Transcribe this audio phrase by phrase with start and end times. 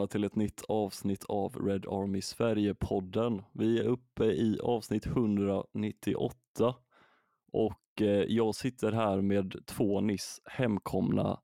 [0.00, 3.42] välkomna till ett nytt avsnitt av Red Army Sverige-podden.
[3.52, 6.34] Vi är uppe i avsnitt 198
[7.52, 11.40] och eh, jag sitter här med två nyss hemkomna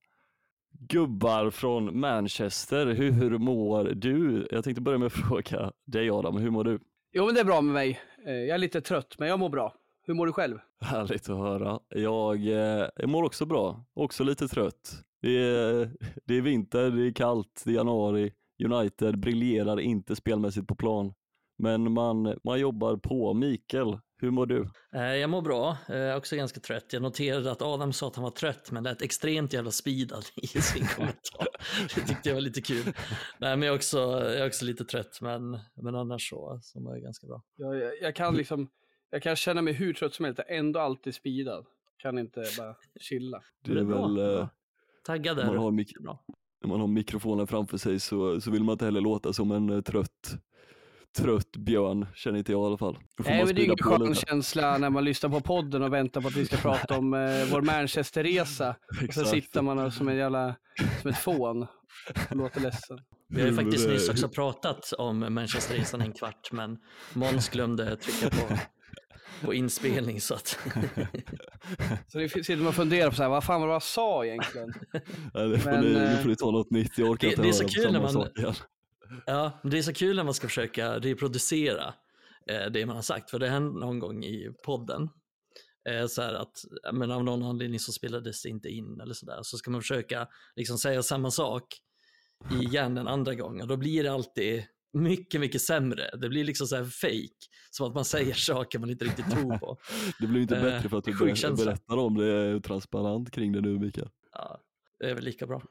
[0.73, 2.87] gubbar från Manchester.
[2.87, 4.49] Hur mår du?
[4.51, 6.79] Jag tänkte börja med att fråga dig Adam, hur mår du?
[7.13, 8.01] Jo, men det är bra med mig.
[8.27, 9.75] Eh, Jag är lite trött, men jag mår bra.
[10.07, 10.59] Hur mår du själv?
[10.81, 11.81] Härligt att höra.
[11.89, 15.03] Jag, eh, jag mår också bra, också lite trött.
[15.23, 15.91] Det är,
[16.25, 18.33] det är vinter, det är kallt, det är januari.
[18.65, 21.15] United briljerar inte spelmässigt på plan,
[21.59, 23.35] men man, man jobbar på.
[23.35, 24.69] Mikael, hur mår du?
[24.95, 26.93] Eh, Jag mår bra, jag är också ganska trött.
[26.93, 30.47] Jag noterade att Adam sa att han var trött, men lät extremt jävla speedad i
[30.47, 31.47] sin kommentar.
[31.95, 32.85] Det tyckte jag var lite kul.
[33.39, 36.81] Nej, men jag är också, jag är också lite trött, men, men annars så, så
[36.81, 37.43] mår jag ganska bra.
[37.57, 38.69] Jag, jag, jag kan liksom,
[39.11, 41.65] jag kan känna mig hur trött som helst, ändå alltid speedad.
[41.99, 43.43] Kan inte bara chilla.
[43.65, 44.41] Det är är väl, bra.
[44.41, 44.49] eh,
[45.07, 45.61] Taggad är man du.
[45.61, 46.25] har, mik- Bra.
[46.67, 49.71] När man har mikrofonen framför sig så, så vill man inte heller låta som en
[49.71, 50.39] eh, trött,
[51.19, 52.99] trött björn, känner inte jag i alla fall.
[53.19, 54.27] Nej, men det är ingen skön lite.
[54.27, 57.21] känsla när man lyssnar på podden och väntar på att vi ska prata om eh,
[57.53, 58.77] vår Manchesterresa.
[59.09, 60.55] Och så sitter man som en jävla,
[61.03, 61.63] som ett fån
[62.31, 63.01] och låter ledsen.
[63.29, 66.79] Vi har ju faktiskt nyss också pratat om Manchesterresan en kvart, men
[67.13, 68.59] Måns glömde trycka på,
[69.45, 70.47] på inspelning så att
[72.09, 74.25] Så det sitter man och funderar på så här, vad fan var det jag sa
[74.25, 74.69] egentligen?
[75.35, 77.33] Nej, det får Men, ni, nu eh, får ni ta något nytt, jag orkar det-
[77.33, 78.29] inte det är så kul när man-.
[79.27, 81.95] Ja, det är så kul när man ska försöka reproducera
[82.51, 85.09] eh, det man har sagt, för det hände någon gång i podden.
[85.89, 89.15] Eh, så här att, ja, men av någon anledning så spelades det inte in eller
[89.15, 91.65] sådär, så ska man försöka liksom säga samma sak
[92.63, 94.65] igen en andra gång och då blir det alltid
[94.97, 96.11] mycket, mycket sämre.
[96.21, 99.59] Det blir liksom så här fake, som att man säger saker man inte riktigt tror
[99.59, 99.77] på.
[100.21, 103.53] Det blir inte Eh, bättre för att du ber- berättar om det, är transparent kring
[103.53, 104.09] det nu Mikael.
[104.33, 104.61] Ja,
[104.99, 105.63] det är väl lika bra.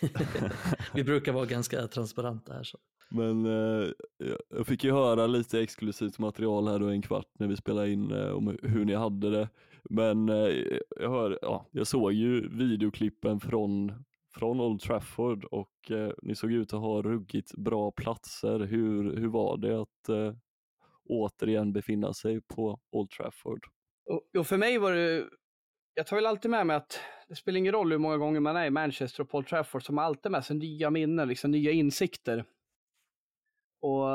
[0.94, 2.62] Vi brukar vara ganska transparenta här.
[2.62, 2.78] Så.
[3.10, 7.46] Men eh, jag- jag fick ju höra lite exklusivt material här då en kvart när
[7.46, 9.48] vi spelade in eh, om hur ni hade det.
[9.90, 10.48] Men eh,
[11.00, 13.92] jag, hör, ja, jag såg ju videoklippen från,
[14.34, 18.60] från Old Trafford och eh, ni såg ut att ha ruggigt bra platser.
[18.60, 20.34] Hur, hur var det att eh,
[21.04, 23.66] återigen befinna sig på Old Trafford?
[24.10, 25.28] Och, och för mig var det,
[25.94, 28.56] jag tar väl alltid med mig att det spelar ingen roll hur många gånger man
[28.56, 32.44] är i Manchester och Old Trafford, som alltid med sig nya minnen, liksom nya insikter.
[33.80, 34.06] Och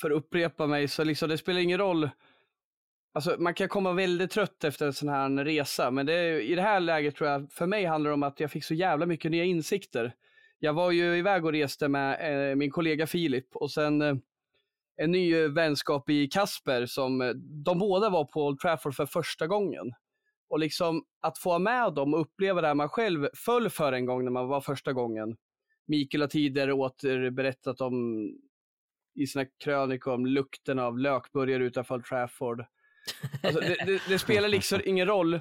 [0.00, 2.10] för att upprepa mig, så liksom, det spelar ingen roll.
[3.12, 6.62] Alltså, man kan komma väldigt trött efter en sån här resa, men det, i det
[6.62, 9.30] här läget tror jag, för mig handlar det om att jag fick så jävla mycket
[9.30, 10.14] nya insikter.
[10.58, 14.14] Jag var ju iväg och reste med eh, min kollega Filip och sen eh,
[14.96, 17.30] en ny vänskap i Kasper som eh,
[17.64, 19.92] de båda var på Old Trafford för första gången.
[20.48, 23.92] Och liksom att få vara med dem och uppleva det här man själv föll för
[23.92, 25.36] en gång när man var första gången.
[25.86, 28.26] Mikael har tidigare återberättat om
[29.14, 32.64] i sina krönikor om lukten av lökburgare utanför Old Trafford.
[33.42, 35.40] Alltså, det, det, det spelar liksom ingen roll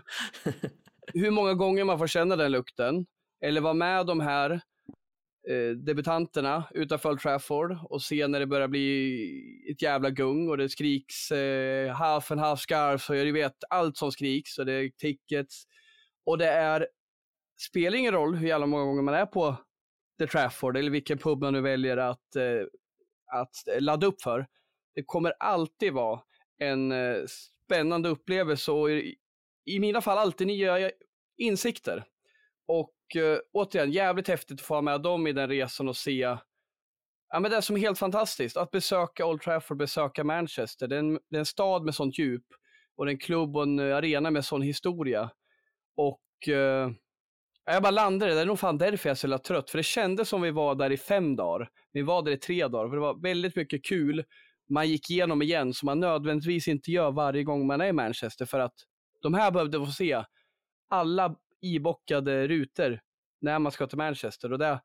[1.14, 3.06] hur många gånger man får känna den lukten
[3.46, 4.52] eller vara med de här
[5.50, 10.58] eh, debutanterna utanför Old Trafford och se när det börjar bli ett jävla gung och
[10.58, 14.74] det skriks eh, half and half scarf och jag vet allt som skriks och det
[14.74, 15.64] är tickets.
[16.26, 16.88] Och det är,
[17.70, 19.56] spelar ingen roll hur jävla många gånger man är på
[20.20, 22.66] The Trafford eller vilken pub man nu väljer att, eh,
[23.34, 24.48] att ladda upp för.
[24.96, 26.22] Det kommer alltid vara
[26.60, 27.26] en eh,
[27.66, 30.92] spännande upplevelse och i, mina fall alltid nya
[31.38, 32.04] insikter.
[32.68, 36.38] Och eh, återigen, jävligt häftigt att få vara med dem i den resan och se
[37.30, 38.58] ja, men det som är helt fantastiskt.
[38.58, 40.88] Att besöka Old Trafford, besöka Manchester.
[40.88, 42.46] Det är en, det är en stad med sånt djup
[42.96, 45.30] och det är en klubb och en eh, arena med sån historia.
[45.98, 46.92] Och eh,
[47.66, 49.70] jag bara landade, det är nog fan därför jag är så jävla trött.
[49.70, 51.70] För det kändes som vi var där i fem dagar.
[51.92, 54.24] Vi var där i tre dagar, för det var väldigt mycket kul
[54.70, 58.46] man gick igenom igen, som man nödvändigtvis inte gör varje gång man är i Manchester.
[58.46, 58.74] För att
[59.22, 60.24] de här behövde få se
[60.88, 63.00] alla ibockade rutor
[63.42, 64.52] när man ska till Manchester.
[64.54, 64.82] Och det,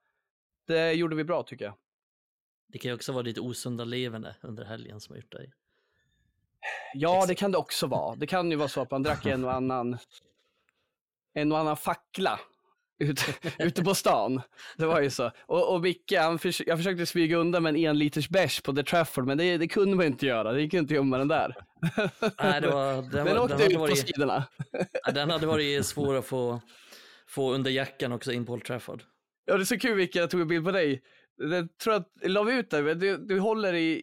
[0.66, 1.74] det gjorde vi bra tycker jag.
[2.68, 5.52] Det kan ju också vara lite osunda levande under helgen som har gjort dig.
[6.94, 8.16] Ja, det kan det också vara.
[8.16, 9.98] Det kan ju vara så att man drack en och annan,
[11.32, 12.40] en och annan fackla
[12.98, 13.22] ute,
[13.58, 14.40] ute på stan.
[14.76, 15.30] Det var ju så.
[15.46, 18.72] Och, och Micke, han förs jag försökte smyga undan med en en liters bärs på
[18.72, 20.52] The Trafford, men det, det kunde man inte göra.
[20.52, 21.56] Det gick inte att gömma den där.
[22.42, 24.44] Nej, det var, den, Den var, den, åkte hade ut på varit, sidorna.
[25.04, 26.60] ja, den hade varit svår att få,
[27.26, 29.02] få under jackan också in på Old Trafford.
[29.44, 31.02] Ja, det är så kul Micke, jag tog en bild på dig.
[31.36, 34.02] Jag tror att, la vi ut det, du, du håller i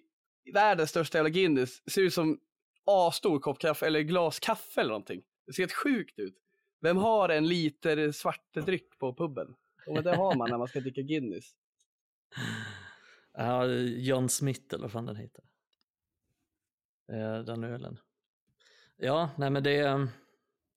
[0.53, 1.91] världens största jävla Guinness.
[1.91, 2.39] Ser ut som
[2.85, 5.21] A-stor kopp kaffe, eller glas kaffe eller någonting.
[5.47, 6.35] Det ser helt sjukt ut.
[6.81, 9.55] Vem har en liter svartdryck på puben?
[9.87, 11.55] Och det har man när man ska dricka Guinness.
[13.33, 15.43] Ja, John Smith eller vad fan den heter.
[17.11, 17.97] Eh, Den ölen.
[18.97, 20.07] Ja, nej men det,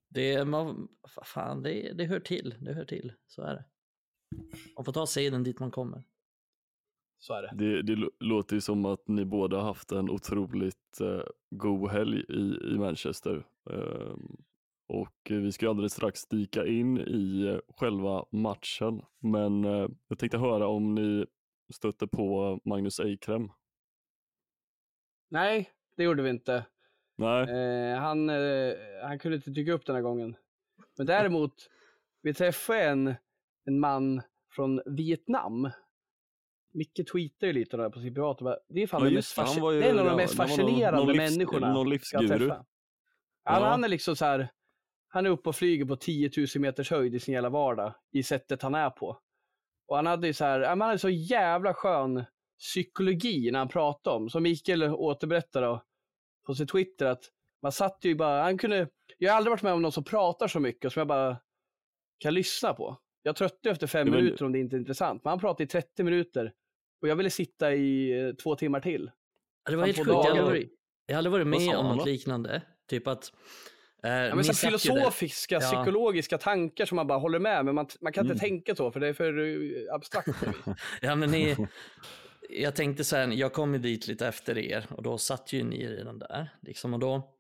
[0.09, 0.89] det, man,
[1.25, 3.65] fan, det, det hör till, det hör till, så är det.
[4.77, 6.05] Man får ta seden dit man kommer.
[7.19, 7.51] Så är det.
[7.55, 12.21] Det, det lå- låter ju som att ni båda haft en otroligt eh, god helg
[12.29, 13.47] i, i Manchester.
[13.71, 14.37] Ehm,
[14.87, 19.03] och eh, vi ska alldeles strax dyka in i eh, själva matchen.
[19.23, 21.27] Men eh, jag tänkte höra om ni
[21.75, 23.49] stötte på Magnus Eikrem.
[25.31, 26.67] Nej, det gjorde vi inte.
[27.17, 30.37] Nej, Eh, han, eh, han kunde inte dyka upp den här gången.
[30.99, 31.55] Men däremot,
[32.23, 33.15] vi träffade en,
[33.65, 34.23] en man
[34.53, 35.71] från Vietnam.
[36.73, 38.57] Micke tweetade ju lite där på sin privata.
[38.69, 39.43] Det är fan Ja, just det,
[39.73, 42.29] ju- det är en av de mest någon- fascinerande någon livs- människorna någon jag livsguru.
[42.29, 42.67] träffat.
[43.45, 43.69] Han, Ja.
[43.69, 44.49] han är liksom så här,
[45.15, 48.23] han är uppe och flyger på 10 000 meters höjd i sin jävla vardag i
[48.23, 49.19] sättet han är på.
[49.89, 52.25] Och han hade ju så här, han hade så jävla skön
[52.59, 55.85] psykologi när han pratade om, som Mikael återberättar då,
[56.47, 57.25] på sin Twitter, att
[57.63, 58.89] man satt ju bara, han kunde,
[59.19, 61.37] jag har aldrig varit med om någon som pratar så mycket som jag bara
[62.19, 62.99] kan lyssna på.
[63.23, 65.67] Jag tröttnar efter fem men- minuter om det inte är intressant, men han pratade i
[65.67, 66.53] 30 minuter
[67.03, 69.11] och jag ville sitta i eh, två timmar till.
[69.71, 70.29] Det var helt sjukt, jag har
[71.19, 72.63] aldrig, varit med om något liknande.
[72.89, 73.33] Typ att
[74.05, 75.61] eh, Ja, men så filosofiska, Ja.
[75.61, 78.41] psykologiska tankar som man bara håller med, men man, man kan inte Mm.
[78.41, 80.29] tänka så för det är för eh, abstrakt.
[81.01, 81.57] Ja, men ni,
[82.51, 85.63] jag tänkte så här, jag kom ju dit lite efter er och då satt ju
[85.65, 86.49] ni redan där.
[86.63, 87.35] Liksom, och då,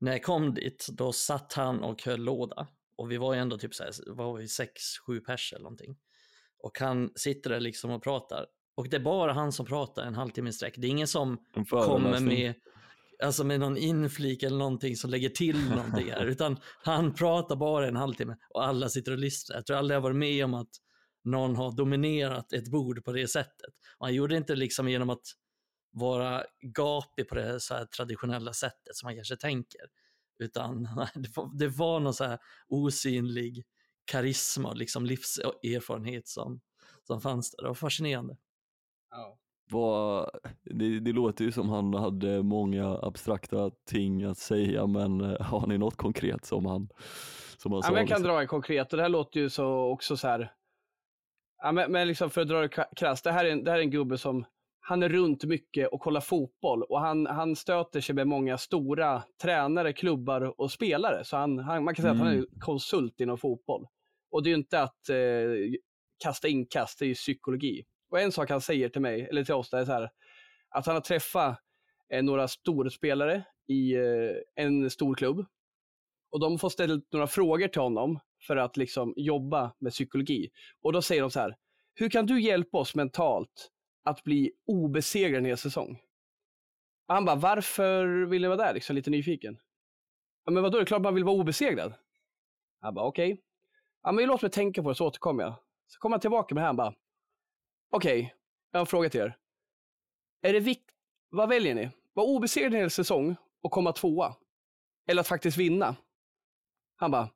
[0.00, 2.66] när jag kom dit, då satt han och höll låda.
[2.96, 5.96] Och vi var ju ändå typ så här, var vi sex, sju pers eller någonting.
[6.62, 8.46] Och han sitter där liksom och pratar.
[8.74, 10.74] Och det är bara han som pratar en halvtimme i sträck.
[10.76, 11.38] Det är ingen som
[11.70, 12.54] kommer med,
[13.22, 17.88] alltså med någon inflik eller någonting som lägger till någonting här, utan han pratar bara
[17.88, 19.56] en halvtimme och alla sitter och lyssnar.
[19.56, 20.70] Jag tror aldrig jag varit med om att
[21.24, 23.74] någon har dominerat ett bord på det sättet.
[23.98, 25.22] Och han gjorde inte liksom genom att
[25.92, 26.44] vara
[26.76, 29.80] gapig på det så här traditionella sättet som man kanske tänker,
[30.38, 30.82] utan
[31.14, 32.38] det var, det var någon så här
[32.68, 33.64] osynlig
[34.04, 36.60] karisma och liksom livserfarenhet som,
[37.06, 37.62] som fanns där.
[37.62, 38.36] Det var fascinerande.
[39.10, 39.38] Ja.
[39.70, 40.30] Vad-
[40.64, 45.66] det, det låter ju som han hade många abstrakta ting att säga, men eh, har
[45.66, 46.88] ni något konkret som han,
[47.56, 47.92] som han Ja, sa?
[47.92, 48.22] men jag kan liksom?
[48.34, 50.52] dra en konkret och det här låter ju så också så här.
[51.62, 53.70] Ja, men, men liksom för att dra det kra- krasst, det här, är en, det
[53.70, 54.44] här är en gubbe som
[54.80, 59.22] han är runt mycket och kollar fotboll och han, han stöter sig med många stora
[59.42, 61.24] tränare, klubbar och spelare.
[61.24, 62.46] Så han, han, man kan säga att han är Mm.
[62.60, 63.86] konsult inom fotboll.
[64.30, 65.16] Och det är ju inte att eh,
[66.24, 67.82] kasta inkast, det är ju psykologi.
[68.10, 70.10] Och en sak han säger till mig, eller till oss, det är så här,
[70.68, 71.58] att han har träffat
[72.12, 75.46] eh, några storspelare i eh, en stor klubb
[76.30, 80.50] och de får ställa några frågor till honom för att liksom jobba med psykologi.
[80.82, 81.56] Och då säger de så här,
[81.94, 83.70] hur kan du hjälpa oss mentalt
[84.04, 86.02] att bli obesegrade en hel säsong?
[87.08, 88.74] Och han bara, varför vill du vara där?
[88.74, 89.58] Liksom, lite nyfiken.
[90.44, 91.94] Ja, men vadå, det är klart man vill vara obesegrad.
[92.80, 93.42] Han bara, okej.
[94.02, 95.54] Ja, men låt mig tänka på det så återkommer jag.
[95.86, 96.94] Så kommer han tillbaka med det här, han bara,
[97.90, 98.34] okej,
[98.70, 99.36] jag har en fråga till er.
[100.42, 100.90] Är det vikt,
[101.30, 101.90] vad väljer ni?
[102.12, 104.36] Vara obesegrad en hel säsong och komma tvåa?
[105.08, 105.96] Eller att faktiskt vinna?
[106.96, 107.28] Han bara,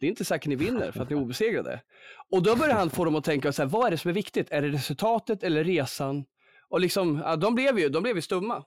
[0.00, 1.82] det är inte säkert ni vinner för att ni är obesegrade.
[2.30, 4.14] Och då börjar han få dem att tänka, så här, vad är det som är
[4.14, 4.50] viktigt?
[4.50, 6.24] Är det resultatet eller resan?
[6.68, 8.64] Och liksom, ja, de, blev ju, de blev ju stumma.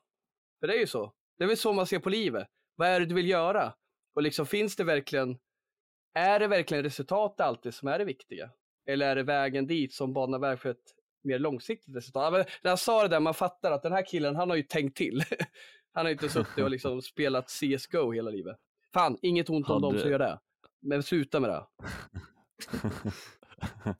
[0.60, 1.14] För det är ju så.
[1.38, 2.48] Det är väl så man ser på livet.
[2.76, 3.74] Vad är det du vill göra?
[4.16, 5.38] Och liksom, finns det verkligen,
[6.14, 8.50] är det verkligen resultatet alltid som är det viktiga?
[8.88, 10.94] Eller är det vägen dit som banar väg för ett
[11.24, 12.34] mer långsiktigt resultat?
[12.34, 14.64] Men när han sa det där, man fattar att den här killen, han har ju
[14.64, 15.24] tänkt till.
[15.94, 18.58] han har inte suttit och liksom spelat CSGO hela livet.
[18.94, 20.40] Fan, inget ont om Hade- dem som gör det.
[20.82, 21.66] Men sluta med det.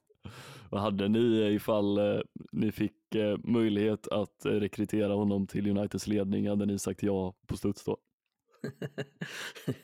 [0.70, 2.20] Vad hade ni ifall eh,
[2.52, 6.48] ni fick eh, möjlighet att eh, rekrytera honom till Uniteds ledning?
[6.48, 7.98] Hade ni sagt ja på studs då?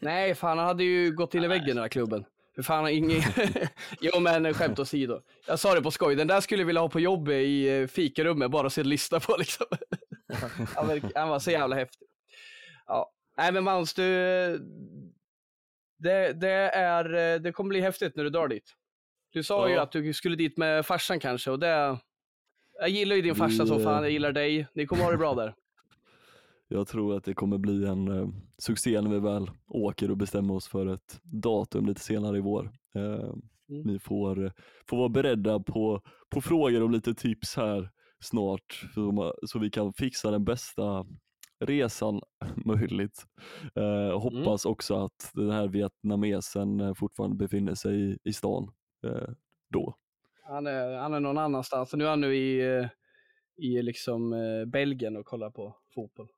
[0.00, 2.24] Nej, fan han hade ju gått in i väggen den här klubben.
[2.56, 3.22] För fan, ingen...
[4.00, 5.20] jo men skämt åsido.
[5.46, 7.86] Jag sa det på skoj, den där skulle jag vilja ha på jobbet i eh,
[7.86, 9.66] fikarummet, bara se lyssna på liksom.
[11.14, 12.08] han, var så jävla häftig.
[12.86, 13.12] Ja.
[13.36, 14.02] Nej men Måns, du...
[15.98, 18.74] Det, det, är, eh, det kommer bli häftigt när du drar dit.
[19.32, 19.82] Du sa ju Ja.
[19.82, 21.98] att du skulle dit med farsan kanske och det...
[22.78, 24.66] Jag gillar ju din farsa Vi, som fan, eh, jag gillar dig.
[24.74, 25.54] Ni kommer ha det bra där.
[26.68, 30.54] Jag tror att det kommer bli en eh, succé när vi väl åker och bestämmer
[30.54, 32.70] oss för ett datum lite senare i vår.
[32.94, 33.34] Eh,
[33.84, 34.52] Ni får,
[34.88, 39.92] får vara beredda på, på frågor och lite tips här snart så, så vi kan
[39.92, 41.06] fixa den bästa
[41.60, 42.20] resan
[42.64, 43.24] möjligt.
[43.74, 48.70] Eh, hoppas också att den här vietnamesen eh, fortfarande befinner sig i, i stan
[49.06, 49.28] eh,
[49.72, 49.94] då.
[50.48, 51.94] Han är, han är någon annanstans.
[51.94, 52.88] Nu är han nu i, eh,
[53.56, 56.28] i liksom eh, Belgien och kollar på fotboll.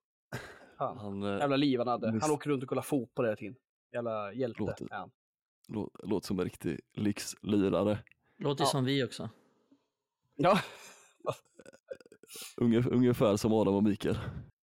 [0.79, 0.99] Fan.
[0.99, 2.13] Han eh, Jävla liv han hade.
[2.13, 3.57] Miss- Han åker runt och kollar fotboll hela tiden.
[3.93, 5.11] Jävla hjälte Låter- är han.
[5.69, 7.99] lå- låter som en riktig lyxlirare.
[8.39, 8.69] Låter Ja.
[8.69, 9.29] som vi också.
[10.37, 10.59] Ja,
[12.57, 14.19] Unge- Ungefär som Adam och Mikael.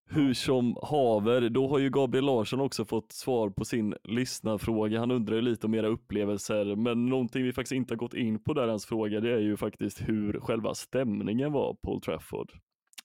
[0.10, 5.00] Hur som haver, då har ju Gabriel Larsson också fått svar på sin lyssnarfråga.
[5.00, 8.44] Han undrar ju lite om era upplevelser, men någonting vi faktiskt inte har gått in
[8.44, 12.52] på där hans fråga, det är ju faktiskt hur själva stämningen var på Old Trafford.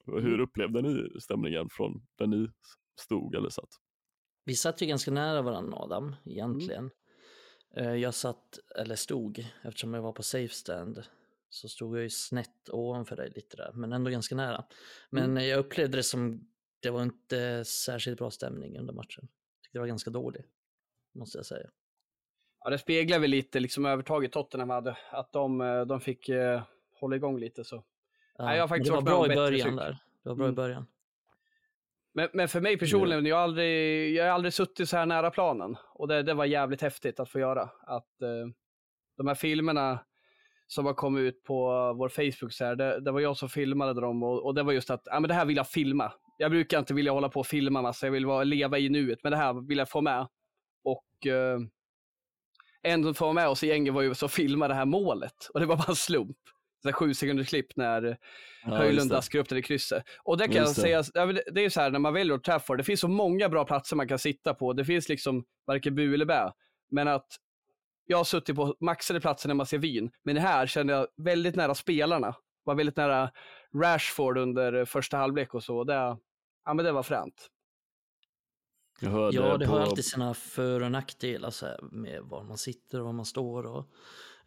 [0.07, 2.49] Hur upplevde ni stämningen från där ni
[3.00, 3.69] stod eller satt?
[4.45, 6.90] Vi satt ju ganska nära varandra Adam, egentligen.
[7.76, 11.02] Eh, Jag satt, eller stod, eftersom jag var på safe stand,
[11.49, 14.64] så stod jag ju snett ovanför dig lite där, men ändå ganska nära.
[15.11, 16.49] Men eh, jag upplevde det som,
[16.80, 19.28] det var inte särskilt bra stämning under matchen.
[19.28, 20.45] Jag tyckte det var ganska dålig,
[21.14, 21.71] måste jag säga.
[22.64, 24.97] ja det speglar väl lite liksom övertaget Tottenham hade.
[25.11, 26.62] Att de, eh, de fick eh,
[27.00, 27.85] hålla igång lite så.
[28.41, 29.99] Nej, jag har faktiskt det var varit bra i början där.
[30.23, 30.53] Det var bra Mm.
[30.53, 30.87] i början.
[32.13, 35.31] Men, men för mig personligen, jag har aldrig, jag har aldrig suttit så här nära
[35.31, 35.77] planen.
[35.95, 37.63] Och det, det var jävligt häftigt att få göra.
[37.87, 38.53] Att eh,
[39.17, 39.99] de här filmerna
[40.67, 44.01] som har kommit ut på vår Facebook, så här, det, det var jag som filmade
[44.01, 46.13] dem och, och det var just att ja, men det här vill jag filma.
[46.39, 49.19] Jag brukar inte vilja hålla på och filma massa, jag vill vara, leva i nuet,
[49.23, 50.27] men det här vill jag få med.
[50.85, 51.59] Och eh,
[52.83, 55.61] en som får med oss i gänget var ju så filma det här målet och
[55.61, 56.37] det var bara en slump.
[56.83, 58.19] Så sju sekunders klipp när
[58.65, 60.05] Ja, Höjlund daskar upp det i krysset.
[60.23, 61.03] Och det kan jag Just det.
[61.03, 63.09] säga, det- det är ju så här när man väljer Old Trafford, det finns så
[63.09, 64.73] många bra platser man kan sitta på.
[64.73, 66.53] Det finns liksom varken bu eller bä.
[66.91, 67.27] Men att
[68.07, 71.07] jag har suttit på maxade platser när man ser vin, men det här kände jag
[71.17, 72.35] väldigt nära spelarna.
[72.65, 73.31] Var väldigt nära
[73.83, 75.85] Rashford under första halvlek och så.
[75.85, 75.95] Det,
[76.65, 77.47] ja, men det var fränt.
[79.01, 82.43] Jag hörde Ja, det på, har alltid sina för och nackdelar så här, med var
[82.45, 83.87] man sitter och var man står och,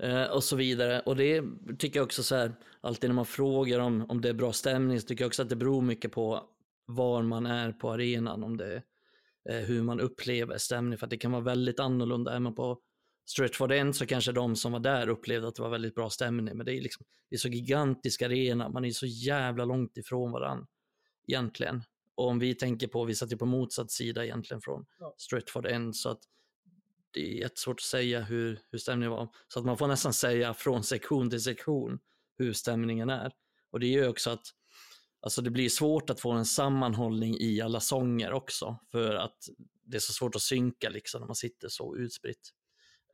[0.03, 1.00] eh, och så vidare.
[1.00, 1.43] Och det
[1.79, 5.01] tycker jag också så här, alltid när man frågar om, om det är bra stämning
[5.01, 6.50] så tycker jag också att det beror mycket på
[6.86, 8.83] var man är på arenan, om det
[9.50, 10.98] eh, hur man upplever stämning.
[10.98, 12.31] För att det kan vara väldigt annorlunda.
[12.31, 12.79] Är man på
[13.25, 16.57] Stretchford End så kanske de som var där upplevde att det var väldigt bra stämning.
[16.57, 20.31] Men det är, liksom, det är så gigantisk arena, man är så jävla långt ifrån
[20.31, 20.67] varandra
[21.27, 21.83] egentligen.
[22.15, 25.15] Och om vi tänker på, vi satt ju på motsatt sida egentligen från Ja.
[25.17, 26.19] Stretford End, så att
[27.13, 29.29] det är jättesvårt att säga hur, hur stämningen var.
[29.48, 32.00] Så att man får nästan säga från sektion till sektion
[32.38, 33.32] hur stämningen är.
[33.72, 34.46] Och det gör också att
[35.22, 39.38] alltså det blir svårt att få en sammanhållning i alla sånger också, för att
[39.86, 42.50] det är så svårt att synka liksom när man sitter så utspritt.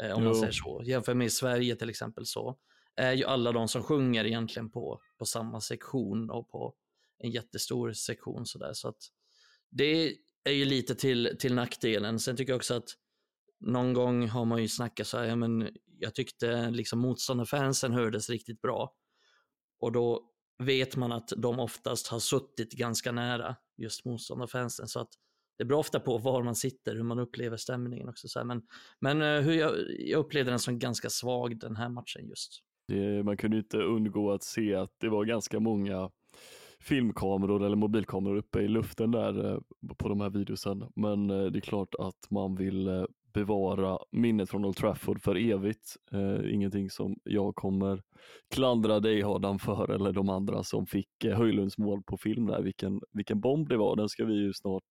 [0.04, 0.40] Eh, om man Jo.
[0.40, 0.82] säger så.
[0.86, 2.58] Jämför med i Sverige till exempel så
[2.96, 6.74] är ju alla de som sjunger egentligen på, på samma sektion och på
[7.18, 8.74] en jättestor sektion sådär.
[8.74, 8.98] Så att
[9.70, 12.20] det är ju lite till, till nackdelen.
[12.20, 12.90] Sen tycker jag också att
[13.60, 18.30] någon gång har man ju snackat så här, ja, men jag tyckte liksom motståndarfansen hördes
[18.30, 18.94] riktigt bra.
[19.80, 20.30] Och då
[20.64, 24.88] vet man att de oftast har suttit ganska nära just motståndarfansen.
[24.88, 25.10] Så att
[25.58, 28.28] det beror ofta på var man sitter, hur man upplever stämningen också.
[28.28, 28.46] Så här.
[28.46, 28.62] Men,
[29.00, 32.60] men eh, hur jag, jag upplevde den som ganska svag den här matchen just.
[32.88, 36.10] det, man kunde inte undgå att se att det var ganska många
[36.80, 39.60] filmkameror eller mobilkameror uppe i luften där eh,
[39.98, 40.92] på de här videosen.
[40.96, 42.88] Men eh, det är klart att man vill
[43.34, 45.96] bevara minnet från Old Trafford för evigt.
[46.12, 48.02] Eh, ingenting som jag kommer
[48.54, 52.62] klandra dig Adam för eller de andra som fick eh, Höjlunds mål på film där.
[52.62, 54.84] Vilken, vilken bomb det var, den ska vi ju snart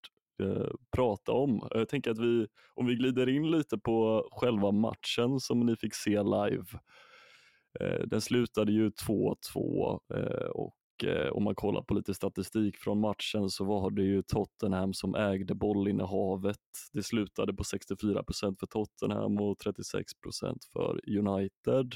[0.42, 1.68] eh, prata om.
[1.70, 5.94] Jag tänker att vi, om vi glider in lite på själva matchen som ni fick
[5.94, 6.66] se live.
[7.80, 13.00] Eh, den slutade ju 2-2 eh, och eh, om man kollar på lite statistik från
[13.00, 16.58] matchen så var det ju Tottenham som ägde bollinnehavet.
[16.92, 21.94] Det slutade på 64% för Tottenham och 36% för United.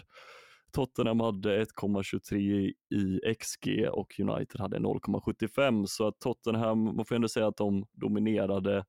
[0.73, 7.29] Tottenham hade 1,23 i XG och United hade 0,75 så att Tottenham, man får ändå
[7.29, 8.85] säga att de dominerade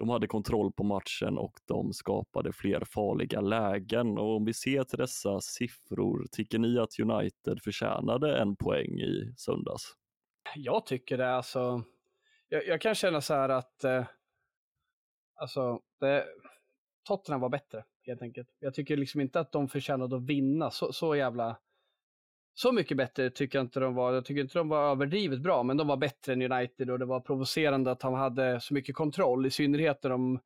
[0.00, 4.18] de hade kontroll på matchen och de skapade fler farliga lägen.
[4.18, 9.34] Och om vi ser till dessa siffror, tycker ni att United förtjänade en poäng i
[9.36, 9.82] söndags?
[10.56, 11.82] Jag tycker det, alltså.
[12.48, 14.04] Jag, jag kan känna så här att eh,
[15.34, 16.26] alltså, det,
[17.08, 18.48] Tottenham var bättre helt enkelt.
[18.58, 21.58] Jag tycker liksom inte att de förtjänade att vinna så, så jävla
[22.60, 24.12] så mycket bättre tycker jag inte de var.
[24.12, 27.04] Jag tycker inte de var överdrivet bra, men de var bättre än United och det
[27.04, 30.40] var provocerande att de hade så mycket kontroll, i synnerhet när de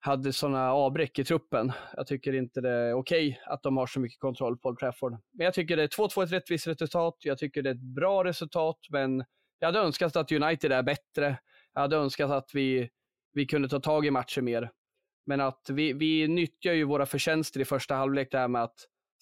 [0.00, 1.72] hade sådana avbräck i truppen.
[1.96, 5.16] Jag tycker inte det är okej att de har så mycket kontroll på Old Trafford.
[5.32, 7.16] Men jag tycker det är 2-2 ett rättvist resultat.
[7.22, 9.24] Jag tycker det är ett bra resultat, men
[9.58, 11.38] jag hade önskat att United är bättre.
[11.74, 12.90] Jag hade önskat att vi,
[13.32, 14.70] vi kunde ta tag i matcher mer.
[15.26, 18.76] Men att vi, vi nyttjar ju våra förtjänster i första halvlek, det här med att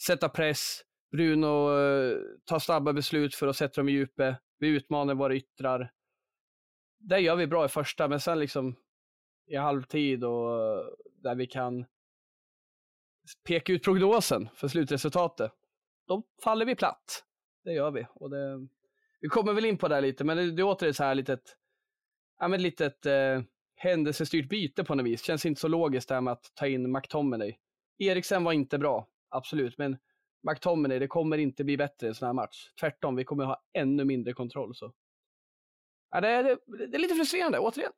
[0.06, 4.36] sätta press, Bruno eh, tar snabba beslut för att sätta dem i djupet.
[4.58, 5.92] Vi utmanar våra yttrar.
[6.98, 8.76] Det gör vi bra i första, men sen liksom
[9.46, 10.84] i halvtid och eh,
[11.22, 11.84] där vi kan
[13.44, 15.52] peka ut prognosen för slutresultatet,
[16.06, 17.24] då faller vi platt.
[17.64, 18.06] Det gör vi.
[18.14, 18.66] Och det,
[19.20, 21.56] vi kommer väl in på det lite, men det, det är återigen så här litet,
[22.38, 23.42] ja, men litet eh,
[23.74, 25.22] händelsestyrt byte på något vis.
[25.22, 27.56] Känns inte så logiskt det här med att ta in McTominay.
[27.98, 29.98] Eriksen var inte bra, absolut, men
[30.42, 32.70] McTominay, det kommer inte bli bättre i en sån här match.
[32.80, 34.74] Tvärtom, vi kommer ha ännu mindre kontroll.
[34.74, 34.92] Så.
[36.10, 37.92] Ja, det, det, det är lite frustrerande, återigen.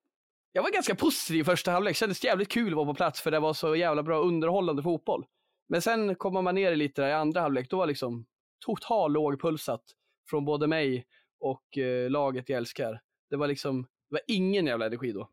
[0.53, 3.31] Jag var ganska positiv i första halvlek, kändes jävligt kul att vara på plats för
[3.31, 5.27] det var så jävla bra underhållande fotboll.
[5.69, 8.27] Men sen kommer man ner lite i andra halvlek, då var liksom
[8.65, 9.83] total lågpulsat
[10.31, 11.07] från både mig
[11.41, 13.01] och eh, laget jag älskar.
[13.31, 15.29] Det var liksom, det var ingen jävla energi då.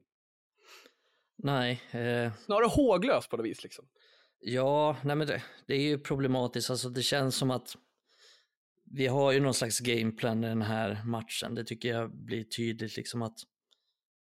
[1.44, 1.82] Nej.
[1.92, 2.34] Eh...
[2.34, 3.88] Snarare håglös på något vis liksom.
[4.41, 6.69] Ja, nej men det, det är ju problematiskt.
[6.69, 7.75] Alltså det känns som att
[8.91, 11.55] vi har ju någon slags gameplan i den här matchen.
[11.55, 13.39] Det tycker jag blir tydligt liksom att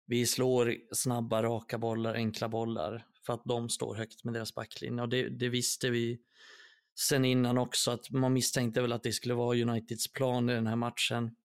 [0.06, 5.02] vi slår snabba, raka bollar, enkla bollar för att de står högt med deras backlinje.
[5.02, 6.20] Och det, det visste vi
[7.00, 10.68] sen innan också, att man misstänkte väl att det skulle vara Uniteds plan i den
[10.68, 11.36] här matchen.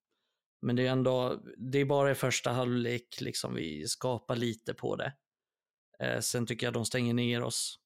[0.62, 4.96] Men det är ändå, det är bara i första halvlek liksom vi skapar lite på
[4.96, 5.12] det.
[6.00, 7.78] Eh, sen tycker jag de stänger ner oss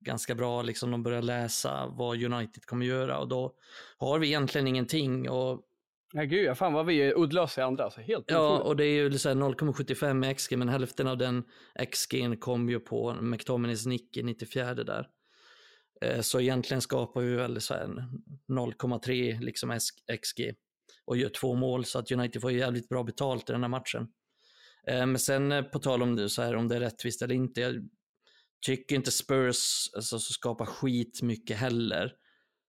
[0.00, 3.54] ganska bra, liksom de börjar läsa vad United kommer göra och då
[3.98, 5.30] har vi egentligen ingenting.
[5.30, 5.66] Och
[6.12, 7.84] Ja gud, fan vad vi är uddlösa i andra.
[7.84, 11.44] Alltså, helt ja, och det är ju 0,75 XG, men hälften av den
[11.90, 15.08] XG kom ju på McTominays nick i 94 där.
[16.00, 19.78] Eh, så egentligen skapar vi väl 0,3 liksom
[20.22, 20.54] XG
[21.04, 24.08] och gör två mål så att United får jävligt bra betalt i den här matchen.
[24.86, 27.34] Eh, men sen eh, på tal om det, så här, om det är rättvist eller
[27.34, 27.82] inte,
[28.66, 32.12] tycker inte Spurs alltså, skapar skit mycket heller.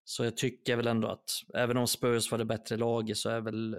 [0.04, 3.40] Så jag tycker väl ändå att även om Spurs var det bättre laget så är
[3.40, 3.76] väl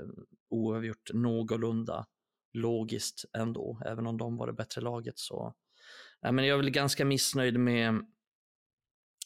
[0.49, 2.05] oavgjort någorlunda
[2.53, 5.19] logiskt ändå, även om de var det bättre laget.
[5.19, 5.53] Så
[6.21, 8.05] ja, men jag är väl ganska missnöjd med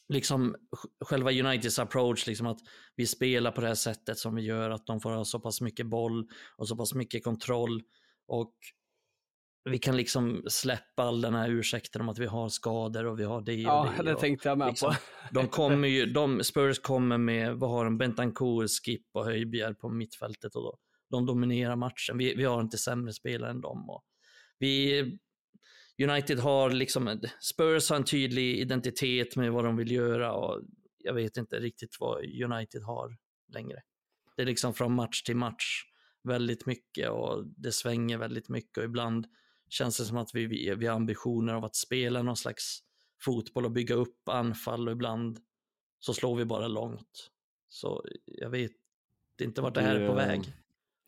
[0.08, 0.56] liksom
[1.00, 2.58] själva Uniteds approach, liksom att
[2.96, 5.60] vi spelar på det här sättet som vi gör, att de får ha så pass
[5.60, 7.82] mycket boll och så pass mycket kontroll.
[8.26, 8.54] Och
[9.68, 13.24] vi kan liksom släppa all den här ursäkten om att vi har skador och vi
[13.24, 14.02] har det ja, och det.
[14.02, 14.98] det och tänkte jag med liksom, på.
[15.32, 19.88] de kommer ju, de, Spurs kommer med, vad har de, Bentancourt, Skip och Höjbjerg på
[19.88, 20.78] mittfältet och då,
[21.10, 22.18] de dominerar matchen.
[22.18, 23.90] Vi, vi har inte sämre spelare än dem.
[23.90, 24.04] Och
[24.58, 25.00] vi,
[26.02, 30.62] United har liksom, Spurs har en tydlig identitet med vad de vill göra och
[30.98, 33.16] jag vet inte riktigt vad United har
[33.54, 33.82] längre.
[34.36, 35.84] Det är liksom från match till match
[36.22, 39.26] väldigt mycket och det svänger väldigt mycket och ibland
[39.68, 42.82] känns det som att vi, vi, vi har ambitioner av att spela någon slags
[43.20, 45.38] fotboll och bygga upp anfall och ibland
[45.98, 47.30] så slår vi bara långt.
[47.68, 48.72] Så jag vet
[49.42, 50.52] inte vart det här är på väg.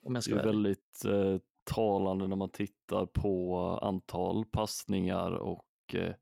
[0.03, 5.95] Om jag ska det är väldigt eh, talande när man tittar på antal passningar och
[5.95, 6.15] eh,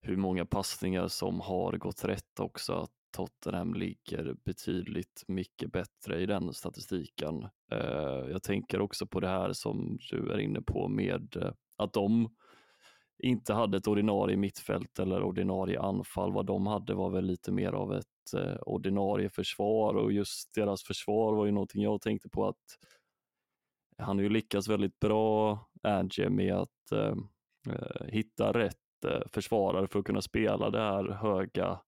[0.00, 2.72] hur många passningar som har gått rätt också.
[2.72, 7.48] Att Tottenham ligger betydligt mycket bättre i den statistiken.
[7.72, 11.92] Eh, jag tänker också på det här som du är inne på med eh, att
[11.92, 12.36] de
[13.18, 16.32] inte hade ett ordinarie mittfält eller ordinarie anfall.
[16.32, 20.82] Vad de hade var väl lite mer av ett eh, ordinarie försvar och just deras
[20.82, 22.78] försvar var ju någonting jag tänkte på att
[23.98, 27.14] han har ju lyckats väldigt bra, Angie, med att eh,
[28.06, 28.76] hitta rätt
[29.26, 31.80] försvarare för att kunna spela det här höga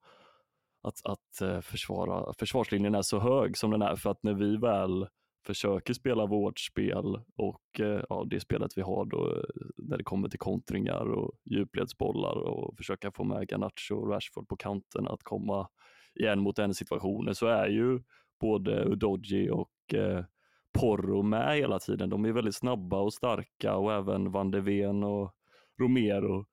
[0.85, 4.57] att, att eh, försvara, försvarslinjen är så hög som den är för att när vi
[4.57, 5.07] väl
[5.47, 10.05] försöker spela vårt spel och eh, ja, det spelet vi har då eh, när det
[10.05, 15.23] kommer till kontringar och djupledsbollar och försöka få med Garnacho och Rashford på kanten att
[15.23, 15.69] komma
[16.15, 18.01] i en mot en situationer så är ju
[18.41, 20.25] både Udoji och eh,
[20.73, 22.11] Porro med hela tiden.
[22.11, 25.35] De är väldigt snabba och starka och även Van de Ven och
[25.81, 26.47] Romero.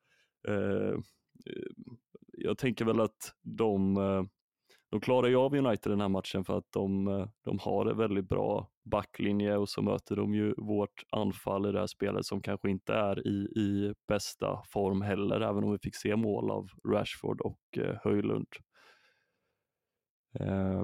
[0.48, 1.00] Eh,
[2.32, 4.24] jag tänker väl att de, eh,
[4.90, 7.98] de klarar ju av United den här matchen för att de, eh, de har en
[7.98, 12.42] väldigt bra backlinje och så möter de ju vårt anfall i det här spelet som
[12.42, 16.68] kanske inte är i, i bästa form heller, även om vi fick se mål av
[16.88, 18.48] Rashford och eh, Höjlund.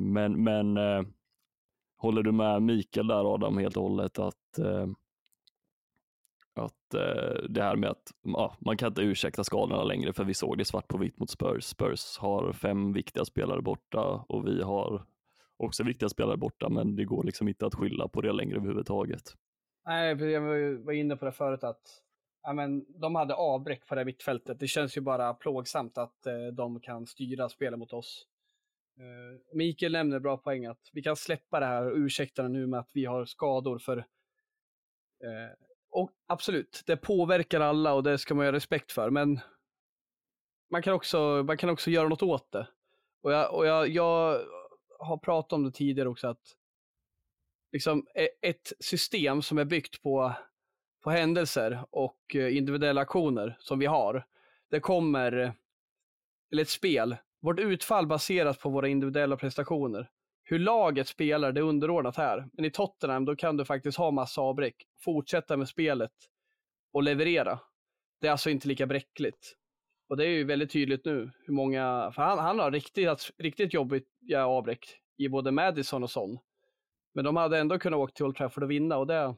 [0.01, 0.77] Men men
[1.97, 4.59] håller du med Mikael där Adam helt och hållet att
[6.93, 10.57] Eh, det här med att ja, man kan inte ursäkta skadorna längre för vi såg
[10.57, 11.63] det svart på vitt mot Spurs.
[11.63, 15.05] Spurs har fem viktiga spelare borta och vi har
[15.57, 19.33] också viktiga spelare borta men det går liksom inte att skylla på det längre överhuvudtaget.
[19.85, 20.41] Nej, jag
[20.83, 21.81] var inne på det förut att
[22.43, 24.59] ja, men, de hade avbräck på det mittfältet.
[24.59, 28.27] Det känns ju bara plågsamt att eh, de kan styra spelet mot oss.
[28.99, 32.67] Eh, Mikael nämner bra poäng att vi kan släppa det här och ursäkta det nu
[32.67, 35.53] med att vi har skador för eh,
[35.97, 39.39] och absolut, det påverkar alla och det ska man ha respekt för, men
[40.71, 42.67] man kan också, man kan också göra något åt det.
[43.21, 44.41] Och jag, och jag, jag
[44.99, 46.55] har pratat om det tidigare också, att
[47.71, 50.33] liksom e, ett system som är byggt på,
[51.03, 54.25] på händelser och eh, individuella aktioner som vi har,
[54.69, 55.31] det kommer,
[56.51, 60.09] eller ett spel, vårt utfall baseras på våra individuella prestationer.
[60.49, 62.49] Hur laget spelar, det är underordnat här.
[62.53, 66.11] Men i Tottenham, då kan du faktiskt ha massa avbräck, fortsätta med spelet
[66.93, 67.59] och leverera.
[68.21, 69.55] Det är alltså inte lika bräckligt.
[70.09, 73.33] Och det är ju väldigt tydligt nu hur många, för han, han har riktigt, alltså,
[73.37, 74.07] riktigt jobbigt
[74.37, 76.39] avbräck i både Madison och Son.
[77.13, 79.35] Men de hade ändå kunnat åka till Old Trafford och vinna och det,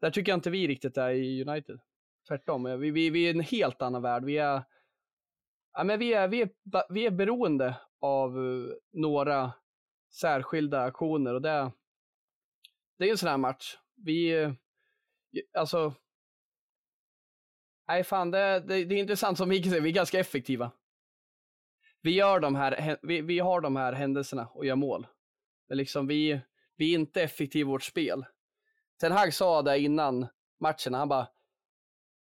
[0.00, 1.80] där tycker jag inte vi riktigt är i United.
[2.28, 4.24] Tvärtom, vi, vi, vi är en helt annan värld.
[4.24, 4.62] Vi är,
[5.72, 6.50] ja, men vi är, vi är,
[6.92, 9.52] vi är beroende av eh, några
[10.10, 11.72] särskilda aktioner och det,
[12.98, 13.76] det är en sån här match.
[13.96, 14.48] Vi,
[15.58, 15.94] alltså,
[17.88, 20.70] nej fan det, det, det är intressant som Mikael säger, vi är ganska effektiva.
[22.02, 25.06] Vi, gör de här, vi, vi har de här händelserna och gör mål.
[25.68, 26.40] Men liksom vi,
[26.76, 28.24] vi är inte effektiva i vårt spel.
[29.00, 30.26] Ten Hag sa det innan
[30.60, 31.28] matchen, han bara,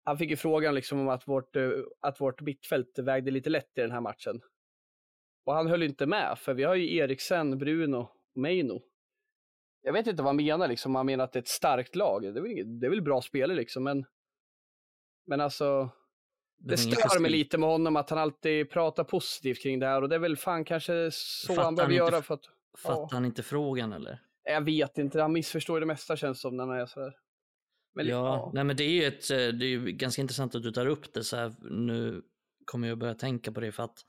[0.05, 3.79] han fick ju frågan liksom om att vårt, eh, att vårt mittfält vägde lite lätt
[3.79, 4.41] i den här matchen.
[5.47, 8.83] Och han höll inte med, för vi har ju Eriksen, Bruno och Meino.
[9.83, 10.95] Jag vet inte vad han menar, liksom.
[10.95, 12.23] han menar att det är ett starkt lag.
[12.23, 14.05] Det är väl, det är väl bra spelare liksom, men,
[15.27, 15.91] men alltså,
[16.59, 20.09] det stör mig lite med honom att han alltid pratar positivt kring det här och
[20.09, 22.45] det är väl fan kanske så Fattar han behöver göra för att...
[22.79, 23.09] Fattar ja.
[23.13, 24.23] han inte frågan eller?
[24.45, 27.15] Jag vet inte, han missförstår det mesta känns som när han är sådär.
[27.95, 30.63] Men, ja, ja, nej men det är ju ett, eh, det är ganska intressant att
[30.63, 31.55] du tar upp det så här.
[31.71, 32.23] Nu
[32.65, 34.05] kommer jag börja tänka på det för att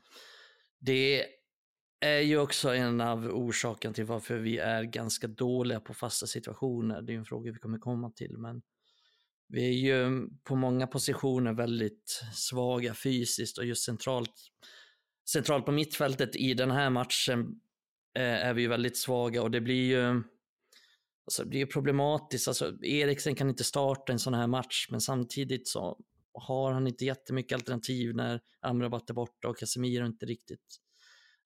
[0.79, 1.25] det
[1.99, 7.01] är ju också en av orsakerna till varför vi är ganska dåliga på fasta situationer.
[7.01, 8.61] Det är en fråga vi kommer komma till, men
[9.47, 14.33] vi är ju på många positioner väldigt svaga fysiskt och just centralt,
[15.29, 17.61] centralt på mittfältet i den här matchen
[18.17, 20.23] eh, är vi ju väldigt svaga och det blir ju
[21.25, 22.47] alltså det blir problematiskt.
[22.47, 25.99] Alltså, Eriksen kan inte starta en sån här match, men samtidigt så
[26.41, 30.80] har han inte jättemycket alternativ när Amrabat är borta och Casemiro inte riktigt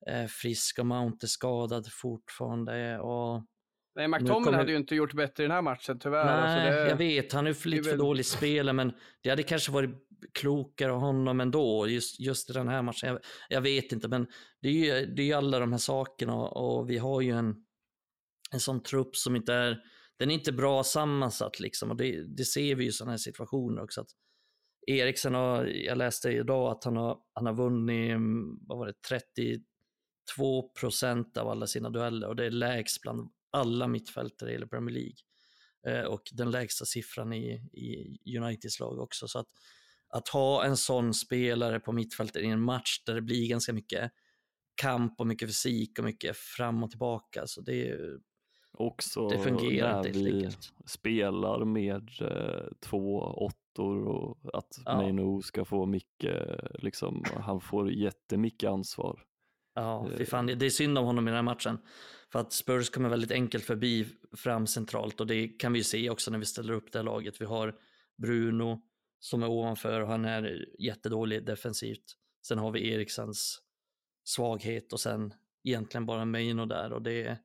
[0.06, 3.00] är frisk och Mount är skadad fortfarande.
[3.00, 3.46] Och
[3.96, 4.58] Nej, McTominay kommer...
[4.58, 6.20] hade ju inte gjort bättre i den här matchen tyvärr.
[6.20, 6.90] Alltså, Nej, alltså det...
[6.90, 7.34] jag vet.
[7.34, 9.90] Han är för lite för dålig spelare, men det hade kanske varit
[10.34, 13.10] klokare av honom ändå, just, just i den här matchen.
[13.10, 14.28] Jag, jag vet inte, men
[14.62, 17.56] det är ju det är alla de här sakerna och vi har ju en,
[18.52, 19.78] en sån trupp som inte är,
[20.20, 23.18] den är inte bra sammansatt liksom och det, det ser vi ju i sådana här
[23.18, 24.02] situationer också.
[24.02, 24.10] Att
[24.88, 28.18] Eriksen har, jag läste idag att han har, han har vunnit,
[28.62, 33.88] vad var det, 32 procent av alla sina dueller och det är lägst bland alla
[33.88, 35.18] mittfältare i Premier League.
[35.88, 39.28] Eh, och den lägsta siffran i, i Uniteds lag också.
[39.28, 39.48] Så att,
[40.10, 44.12] att ha en sån spelare på mittfältet i en match där det blir ganska mycket
[44.76, 47.48] kamp och mycket fysik och mycket fram och tillbaka.
[47.48, 48.00] Så det,
[48.74, 50.50] Också det fungerar inte vi
[50.86, 53.18] spelar med eh, två
[53.72, 54.96] åttor och att ja.
[54.96, 59.24] Maino ska få mycket, liksom, han får jättemycket ansvar.
[59.76, 61.80] Ja, fy fan, det är synd om honom i den här matchen.
[62.32, 64.08] För att Spurs kommer väldigt enkelt förbi
[64.38, 67.04] fram centralt och det kan vi ju se också när vi ställer upp det här
[67.04, 67.42] laget.
[67.42, 67.76] Vi har
[68.22, 68.82] Bruno
[69.20, 72.04] som är ovanför och han är jättedålig defensivt.
[72.48, 73.60] Sen har vi Eriksens
[74.24, 77.38] svaghet och sen egentligen bara Meino där och det är,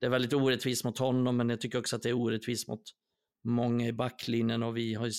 [0.00, 2.82] det är väldigt orättvist mot honom men jag tycker också att det är orättvist mot
[3.44, 5.10] många i backlinjen och vi har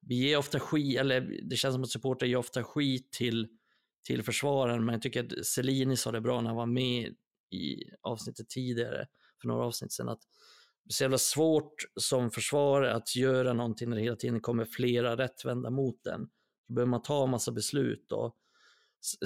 [0.00, 3.48] vi ger ofta skit, eller det känns som att supportrar ger ofta skit till,
[4.06, 7.14] till försvararen men jag tycker att Selini sa det bra när han var med
[7.50, 9.06] i avsnittet tidigare,
[9.40, 10.20] för några avsnitt sedan, att
[10.84, 14.64] det är så jävla svårt som försvarare att göra någonting när det hela tiden kommer
[14.64, 16.20] flera rättvända mot den.
[16.68, 18.36] Då behöver man ta en massa beslut och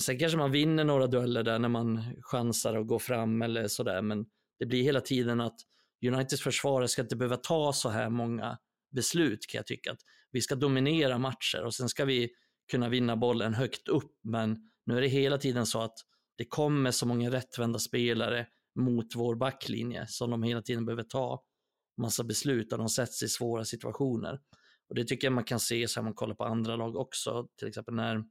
[0.00, 4.02] sen kanske man vinner några dueller där när man chansar och går fram eller sådär,
[4.02, 4.26] men
[4.58, 5.60] det blir hela tiden att
[6.06, 8.58] Uniteds försvarare ska inte behöva ta så här många
[8.90, 9.92] beslut kan jag tycka.
[9.92, 10.00] Att
[10.32, 12.30] vi ska dominera matcher och sen ska vi
[12.70, 15.94] kunna vinna bollen högt upp, men nu är det hela tiden så att
[16.36, 18.46] det kommer så många rättvända spelare
[18.78, 21.44] mot vår backlinje som de hela tiden behöver ta
[22.00, 24.40] massa beslut och de sätts i svåra situationer.
[24.88, 27.48] Och det tycker jag man kan se så här man kollar på andra lag också,
[27.58, 28.24] till exempel när,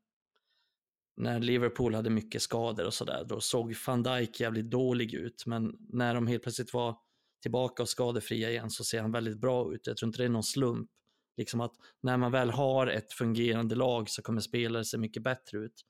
[1.17, 5.71] när Liverpool hade mycket skador och sådär, då såg van Dijk jävligt dålig ut, men
[5.79, 6.95] när de helt plötsligt var
[7.41, 9.87] tillbaka och skadefria igen så ser han väldigt bra ut.
[9.87, 10.89] Jag tror inte det är någon slump.
[11.39, 15.57] Liksom att när man väl har ett fungerande lag så kommer spelare se mycket bättre
[15.57, 15.81] ut.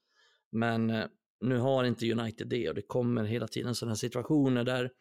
[0.52, 1.06] Men eh,
[1.42, 4.92] nu har inte United det och det kommer hela tiden sådana situationer där,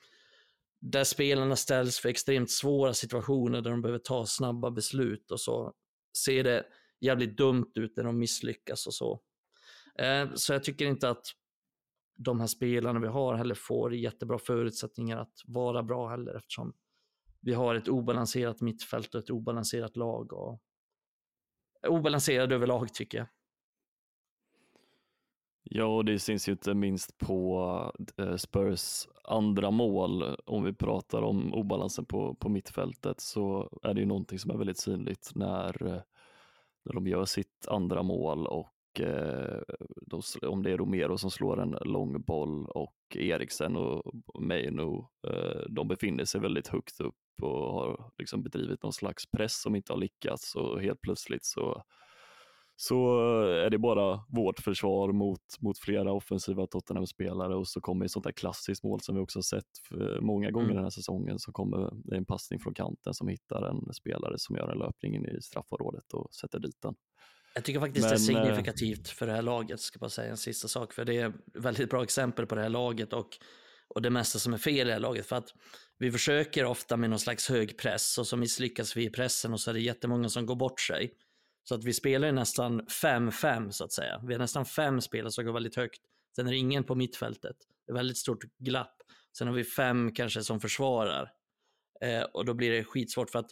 [0.80, 5.72] där spelarna ställs för extremt svåra situationer där de behöver ta snabba beslut och så
[6.16, 6.66] ser det
[7.00, 9.20] jävligt dumt ut när de misslyckas och så.
[9.98, 11.26] Eh, så jag tycker inte att
[12.16, 16.72] de här spelarna vi har heller får jättebra förutsättningar att vara bra heller eftersom
[17.40, 20.32] vi har ett obalanserat mittfält och ett obalanserat lag.
[20.32, 20.60] Och
[21.88, 23.26] obalanserad överlag tycker jag.
[25.70, 30.36] Ja, och det syns ju inte minst på eh, Spurs andra mål.
[30.44, 34.56] Om vi pratar om obalansen på, på mittfältet så är det ju någonting som är
[34.56, 36.02] väldigt synligt när, eh,
[36.84, 39.62] när de gör sitt andra mål och eh,
[40.06, 44.02] då, om det är Romero som slår en lång boll och Eriksen och
[44.40, 49.60] Meino, eh, de befinner sig väldigt högt upp och har liksom bedrivit någon slags press
[49.60, 51.82] som inte har lyckats och helt plötsligt så
[52.80, 58.10] så är det bara vårt försvar mot, mot flera offensiva Tottenham-spelare och så kommer ett
[58.10, 59.64] sånt där klassiskt mål som vi också sett
[60.20, 60.76] många gånger mm.
[60.76, 64.56] den här säsongen så kommer det en passning från kanten som hittar en spelare som
[64.56, 66.94] gör en löpning in i straffområdet och sätter dit den.
[67.54, 70.30] Jag tycker faktiskt Men, det är eh, signifikativt för det här laget, ska bara säga
[70.30, 73.28] en sista sak, för det är väldigt bra exempel på det här laget och,
[73.88, 75.26] och det mesta som är fel i det här laget.
[75.26, 75.54] För att
[75.98, 79.60] vi försöker ofta med någon slags hög press och så misslyckas vi i pressen och
[79.60, 81.14] så är det jättemånga som går bort sig.
[81.64, 84.20] Så att vi spelar nästan 5-5 så att säga.
[84.26, 86.00] Vi har nästan fem spelare som går väldigt högt.
[86.36, 87.56] Sen är det ingen på mittfältet.
[87.86, 89.02] Det är väldigt stort glapp.
[89.38, 91.32] Sen har vi fem kanske som försvarar.
[92.00, 93.50] Eh, och då blir det skitsvårt för att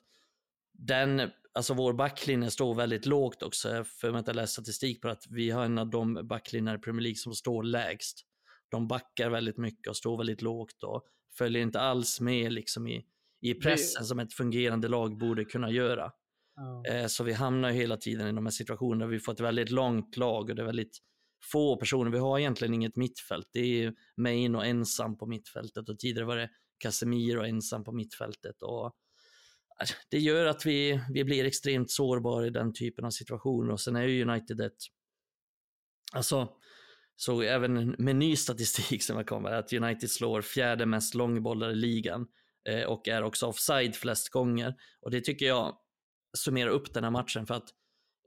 [0.72, 3.85] den, alltså vår backlinje står väldigt lågt också.
[3.85, 7.02] För att jag läst statistik på att vi har en av de backlinjer i Premier
[7.02, 8.22] League som står lägst.
[8.68, 11.06] De backar väldigt mycket och står väldigt lågt och
[11.38, 13.05] följer inte alls med liksom i,
[13.40, 16.12] i pressen som ett fungerande lag borde kunna göra.
[16.61, 17.07] Oh.
[17.07, 19.70] Så vi hamnar ju hela tiden i de här situationerna där vi får ett väldigt
[19.70, 20.99] långt lag och det är väldigt
[21.53, 22.11] få personer.
[22.11, 23.49] Vi har egentligen inget mittfält.
[23.53, 28.62] Det är Main och ensam på mittfältet och tidigare var det Casemiro ensam på mittfältet.
[28.62, 28.87] Och
[29.81, 33.81] äh, det gör att vi, vi blir extremt sårbara i den typen av situationer och
[33.81, 34.77] sen är ju United ett,
[36.12, 36.49] alltså,
[37.16, 41.74] så även med ny statistik som har kommit, att United slår fjärde mest långbollar i
[41.74, 42.26] ligan
[42.68, 44.74] eh, och är också offside flest gånger.
[45.00, 45.76] Och det tycker jag
[46.38, 47.68] summerar upp den här matchen för att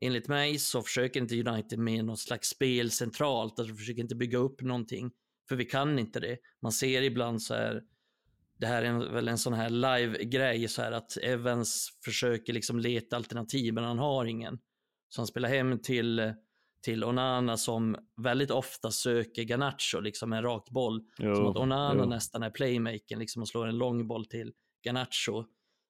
[0.02, 4.38] enligt mig så försöker inte United med något slags spel centralt, alltså försöker inte bygga
[4.38, 5.12] upp någonting,
[5.50, 6.38] för vi kan inte det.
[6.62, 7.82] Man ser ibland så här,
[8.60, 13.16] det här är väl en sån här live-grej, så här att Evans försöker liksom leta
[13.16, 14.60] alternativ, men han har ingen.
[15.10, 16.32] Så han spelar hem till, eh,
[16.82, 21.02] till Onana som väldigt ofta söker Garnacho, liksom en rak boll.
[21.18, 22.10] Jo, som att Onana jo.
[22.10, 24.54] nästan är playmaken, liksom och slår en lång boll till
[24.86, 25.46] Garnacho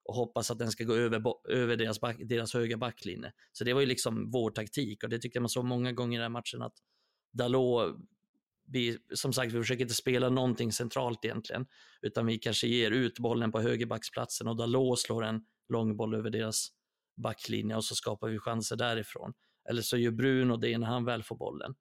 [0.05, 3.31] och hoppas att den ska gå över, över deras, back, deras höga backlinje.
[3.51, 6.21] Så det var ju liksom vår taktik och det tyckte man såg många gånger i
[6.21, 6.73] den matchen att
[7.31, 7.95] Dalot,
[8.67, 11.65] vi, som sagt, vi försöker inte spela någonting centralt egentligen,
[12.01, 16.29] utan vi kanske ger ut bollen på högerbacksplatsen och Dalot slår en lång boll över
[16.29, 16.69] deras
[17.23, 19.33] backlinje och så skapar vi chanser därifrån.
[19.69, 21.75] Eller så gör Bruno det när han väl får bollen.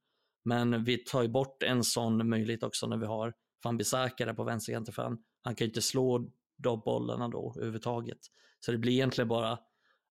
[0.44, 4.35] Men vi tar ju bort en sån möjlighet också när vi har Van Bissaka där
[4.35, 8.18] på vänsterkanten, för han, han kan ju inte slå de bollarna då överhuvudtaget.
[8.61, 9.59] Så det blir egentligen bara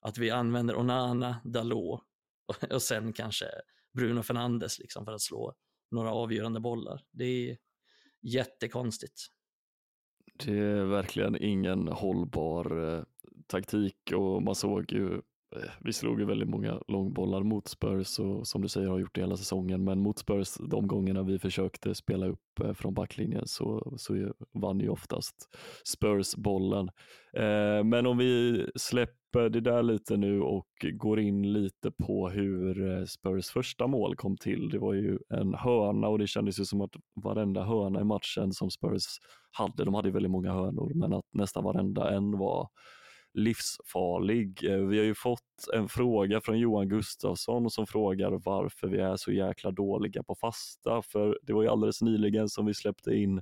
[0.02, 2.02] att vi använder Onana, Dalot
[2.48, 3.46] och, och sen kanske
[3.94, 5.56] Bruno Fernandes liksom för att slå
[5.92, 7.02] några avgörande bollar.
[7.12, 7.58] Det är
[8.22, 9.22] jättekonstigt.
[10.46, 13.04] Det är verkligen ingen hållbar eh,
[13.48, 15.22] taktik och man såg ju
[15.56, 19.16] Eh, vi slog ju väldigt många långbollar mot Spurs och som du säger har gjort
[19.16, 23.48] det hela säsongen men mot Spurs de gångerna vi försökte spela upp eh, från backlinjen
[23.48, 25.36] så, så vann ju oftast
[25.96, 26.90] Spurs bollen.
[27.34, 32.92] Eh, men om vi släpper det där lite nu och går in lite på hur
[32.92, 34.70] eh, Spurs första mål kom till.
[34.70, 38.54] Det var ju en hörna och det kändes ju som att varenda hörna i matchen
[38.54, 39.04] som Spurs
[39.52, 42.70] hade, de hade väldigt många hörnor men att nästan varenda en var
[43.38, 44.64] livsfarlig.
[44.64, 49.16] Eh, vi har ju fått en fråga från Johan Gustafsson som frågar varför vi är
[49.16, 51.02] så jäkla dåliga på fasta.
[51.02, 53.42] För det var ju alldeles nyligen som vi släppte in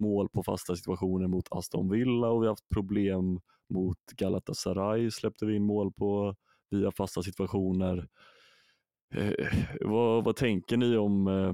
[0.00, 5.46] mål på fasta situationer mot Aston Villa och vi har haft problem mot Galatasaray släppte
[5.46, 6.36] vi in mål på
[6.70, 8.08] via fasta situationer.
[9.14, 9.32] Eh,
[9.80, 11.52] vad, vad tänker ni om eh,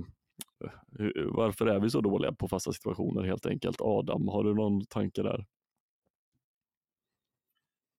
[1.26, 3.80] varför är vi så dåliga på fasta situationer helt enkelt?
[3.80, 5.46] Adam, har du någon tanke där?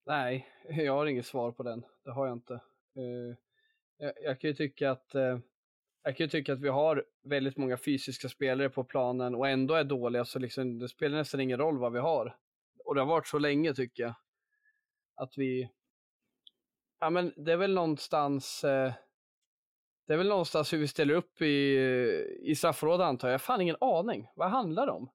[0.05, 1.85] Nej, jag har inget svar på den.
[2.03, 2.53] Det har jag inte.
[2.95, 3.35] Eh,
[4.23, 5.39] jag, kan ju tycka att eh,
[6.03, 9.83] jag kan tycka att vi har väldigt många fysiska spelare på planen och ändå är
[9.83, 12.37] dåliga, så liksom, det spelar nästan ingen roll vad vi har.
[12.85, 14.13] Och det har varit så länge tycker jag.
[15.15, 15.69] Att vi...
[16.99, 18.63] Ja men det är väl någonstans...
[18.63, 18.93] Eh,
[20.07, 21.77] det är väl någonstans hur vi ställer upp i,
[22.41, 23.33] i straffområdet antar jag.
[23.33, 24.27] Jag har fan ingen aning.
[24.35, 25.09] Vad handlar det om?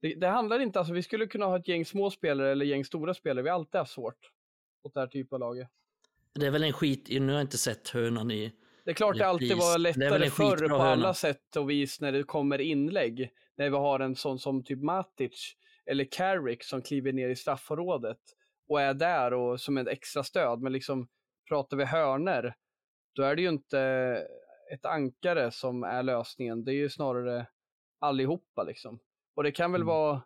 [0.00, 2.84] Det, det handlar inte, alltså vi skulle kunna ha ett gäng små spelare eller gäng
[2.84, 3.42] stora spelare.
[3.42, 4.30] Vi har alltid haft svårt
[4.84, 5.68] mot det här typen av laget.
[6.34, 8.52] Det är väl en skit, nu har jag inte sett hörnan i...
[8.84, 12.22] Det är klart det alltid var lättare förr på alla sätt och vis när det
[12.22, 13.30] kommer inlägg.
[13.56, 15.56] När vi har en sån som typ Matic
[15.86, 18.18] eller Carrick som kliver ner i straffområdet
[18.68, 20.60] och är där och som ett extra stöd.
[20.60, 21.08] Men liksom
[21.48, 22.54] pratar vi hörner,
[23.14, 23.80] då är det ju inte
[24.72, 26.64] ett ankare som är lösningen.
[26.64, 27.46] Det är ju snarare
[27.98, 28.98] allihopa liksom.
[29.36, 29.86] Och det kan väl mm.
[29.86, 30.22] vara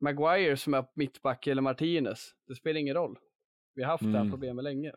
[0.00, 2.30] Maguire som är mittback eller Martinez.
[2.46, 3.18] Det spelar ingen roll.
[3.74, 4.12] Vi har haft mm.
[4.12, 4.32] det här mm.
[4.32, 4.92] problemet länge.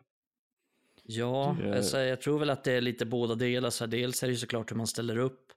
[1.02, 3.70] Ja, alltså, jag tror väl att det är lite båda delar.
[3.70, 5.52] Så dels är det ju såklart hur man ställer upp.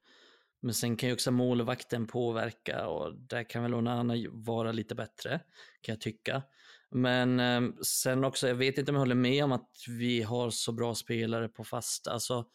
[0.62, 5.40] Men sen kan ju också målvakten påverka och där kan väl Onana vara lite bättre,
[5.82, 6.44] kan jag tycka.
[6.90, 10.50] Men eh, sen också, jag vet inte om jag håller med om att vi har
[10.50, 12.12] så bra spelare på fasta.
[12.12, 12.46] Alltså,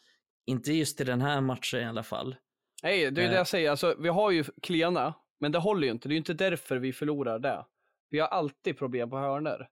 [0.45, 2.35] inte just i den här matchen i alla fall.
[2.83, 3.31] Nej, det är eh.
[3.31, 3.71] det jag säger.
[3.71, 6.07] Alltså, vi har ju klena, men det håller ju inte.
[6.07, 7.65] Det är ju inte därför vi förlorar det.
[8.09, 9.69] Vi har alltid problem på hörner.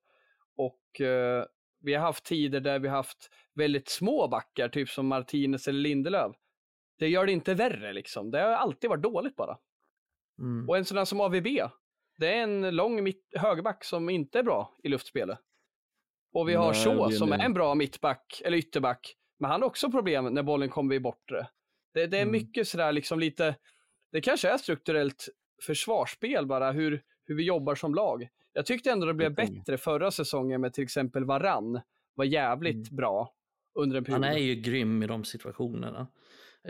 [0.57, 1.45] Och eh,
[1.79, 5.79] vi har haft tider där vi har haft väldigt små backar, typ som Martinez eller
[5.79, 6.35] Lindelöf.
[6.99, 8.31] Det gör det inte värre liksom.
[8.31, 9.57] Det har alltid varit dåligt bara.
[10.39, 10.69] Mm.
[10.69, 11.47] Och en sån där som AVB,
[12.17, 15.39] det är en lång mitt, högerback som inte är bra i luftspelet.
[16.33, 19.91] Och vi har Shaw som är en bra mittback, eller ytterback, men han har också
[19.91, 21.47] problem när bollen kommer i bortre.
[21.95, 22.31] Det, det är mm.
[22.31, 23.55] mycket sådär liksom lite,
[24.11, 25.29] det kanske är strukturellt
[25.65, 28.27] försvarsspel bara, hur, hur vi jobbar som lag.
[28.53, 31.81] Jag tyckte ändå det blev bättre förra säsongen med till exempel Varann
[32.15, 32.95] var jävligt mm.
[32.95, 33.33] bra
[33.79, 34.25] under en period.
[34.25, 36.07] Han är ju grym i de situationerna.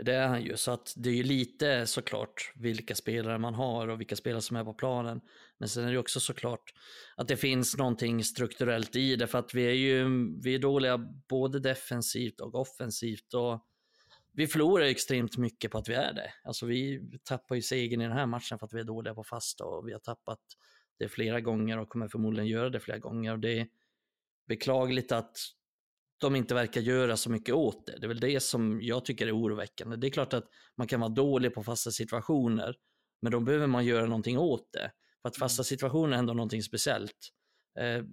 [0.04, 3.88] Det är han ju, så att det är ju lite såklart vilka spelare man har
[3.88, 5.20] och vilka spelare som är på planen.
[5.58, 6.72] Men sen är det också såklart
[7.16, 10.04] att det finns någonting strukturellt i det, för att vi är ju
[10.42, 13.34] vi är dåliga både defensivt och offensivt.
[13.34, 13.62] Och
[14.36, 16.32] vi förlorar extremt mycket på att vi är det.
[16.44, 19.24] Alltså vi tappar ju segern i den här matchen för att vi är dåliga på
[19.24, 20.40] fasta och vi har tappat
[20.98, 23.32] det flera gånger och kommer förmodligen göra det flera gånger.
[23.32, 23.68] Och det är
[24.48, 25.36] beklagligt att
[26.18, 27.98] de inte verkar göra så mycket åt det.
[27.98, 29.96] Det är väl det som jag tycker är oroväckande.
[29.96, 32.76] Det är klart att man kan vara dålig på fasta situationer,
[33.22, 34.92] men då behöver man göra någonting åt det.
[35.22, 35.64] För att fasta mm.
[35.64, 37.32] situationer är ändå någonting speciellt.
[37.78, 38.04] Eh,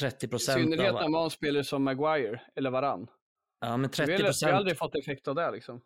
[0.00, 3.06] 30 procent I synnerhet när man spelar som Maguire eller Varann.
[3.60, 4.48] Ja, men 30 procent...
[4.48, 5.80] Vi har aldrig fått effekt av det liksom.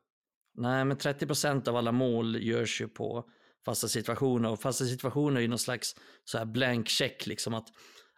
[0.55, 3.25] Nej, men 30 procent av alla mål görs ju på
[3.65, 7.69] fasta situationer och fasta situationer är ju någon slags så här blank check liksom att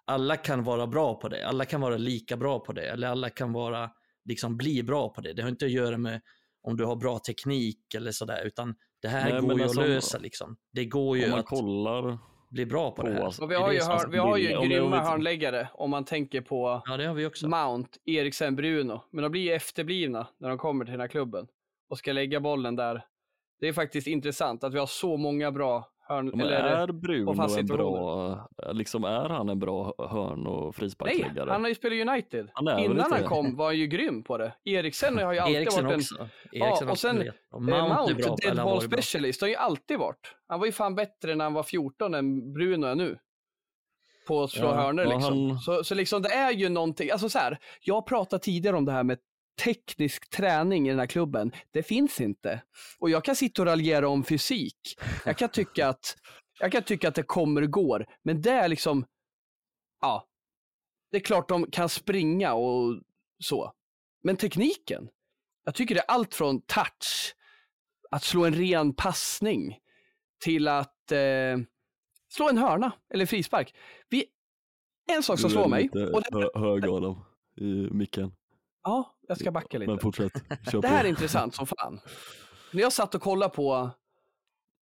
[0.05, 3.31] alla kan vara bra på det, alla kan vara lika bra på det eller alla
[3.31, 3.91] kan vara,
[4.25, 5.33] liksom bli bra på det.
[5.33, 6.21] Det har inte att göra med
[6.63, 9.89] om du har bra teknik eller sådär, utan det här Nej, går ju alltså, att
[9.89, 10.57] lösa liksom.
[10.73, 12.19] Det går ju att kollar
[12.57, 13.21] bli bra på, det här.
[13.21, 16.97] Alltså, vi har ju, hör, vi har ju grymma hörnläggare om man tänker på ja,
[16.97, 17.49] det har vi också.
[17.49, 19.03] Mount, Eriksen, Bruno.
[19.11, 21.47] Men de blir ju efterblivna när de kommer till den här klubben
[21.91, 23.05] och ska lägga bollen där.
[23.61, 27.59] Det är faktiskt intressant att vi har så många bra Hörn, men eller, är Bruno
[27.59, 31.45] en bra, liksom är han en bra hörn och frisparksläggare?
[31.45, 32.51] Nej, han har ju spelat United.
[32.53, 34.53] Han Innan han kom var han ju grym på det.
[34.65, 36.01] Eriksen har ju alltid Eriksen varit en...
[36.01, 36.29] Också.
[36.53, 40.35] Eriksen ja, och sen och Mount, Mount dead ball specialist, har ju alltid varit.
[40.49, 43.19] Han var ju fan bättre när han var 14 än Bruno är nu.
[44.29, 45.51] På att slå ja, hörnor liksom.
[45.51, 45.59] Han...
[45.59, 48.93] Så, så liksom det är ju någonting, alltså så här, jag pratade tidigare om det
[48.93, 49.19] här med
[49.65, 52.63] teknisk träning i den här klubben, det finns inte.
[52.99, 54.79] Och jag kan sitta och raljera om fysik.
[55.25, 56.17] Jag kan tycka att,
[56.61, 59.07] jag kan tycka att det kommer och går, men det är liksom,
[60.01, 60.27] ja,
[61.11, 63.03] det är klart de kan springa och
[63.45, 63.73] så.
[64.23, 65.09] Men tekniken,
[65.65, 67.35] jag tycker det är allt från touch,
[68.11, 69.79] att slå en ren passning,
[70.39, 71.59] till att eh,
[72.29, 73.75] slå en hörna eller frispark.
[74.09, 74.25] Vi,
[75.13, 75.89] en sak som slår mig.
[75.93, 77.25] Du är hög Adam
[77.57, 78.33] i micken.
[78.83, 79.91] Ja, jag ska backa lite.
[79.91, 80.33] Men fortsätt.
[80.73, 82.01] Kör det här är intressant som fan.
[82.73, 83.91] När jag satt och kollade på,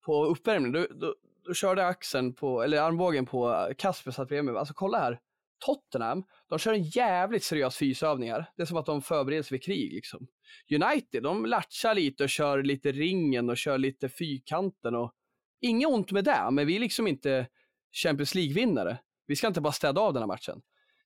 [0.06, 1.16] på uppvärmningen, då, då,
[1.46, 4.60] då körde axeln på, eller armbågen på Kasper satt bredvid mig.
[4.60, 5.20] Alltså kolla här.
[5.66, 8.52] Tottenham, de kör en jävligt seriös fysövningar.
[8.56, 9.94] Det är som att de förbereder sig för krig.
[9.94, 10.28] Liksom.
[10.72, 14.96] United, de latchar lite och kör lite ringen och kör lite fyrkanten.
[14.96, 15.14] Och...
[15.62, 17.48] Inget ont med det, men vi är liksom inte
[17.92, 18.98] Champions League-vinnare.
[19.28, 20.62] Vi ska inte bara städa av den här matchen.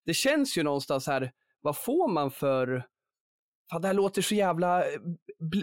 [0.06, 1.32] Det känns ju någonstans här,
[1.62, 2.88] vad får man för...
[3.72, 5.00] Fan, det här låter så jävla eh,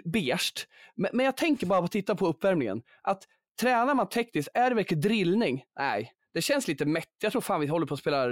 [0.04, 0.68] beige.
[0.94, 2.82] Men, men jag tänker bara på att titta på uppvärmningen.
[3.02, 3.24] Att
[3.60, 5.64] tränar man tekniskt, är det verkligen drillning?
[5.78, 7.08] Nej, det känns lite mätt.
[7.22, 8.26] Jag tror fan vi håller på att spela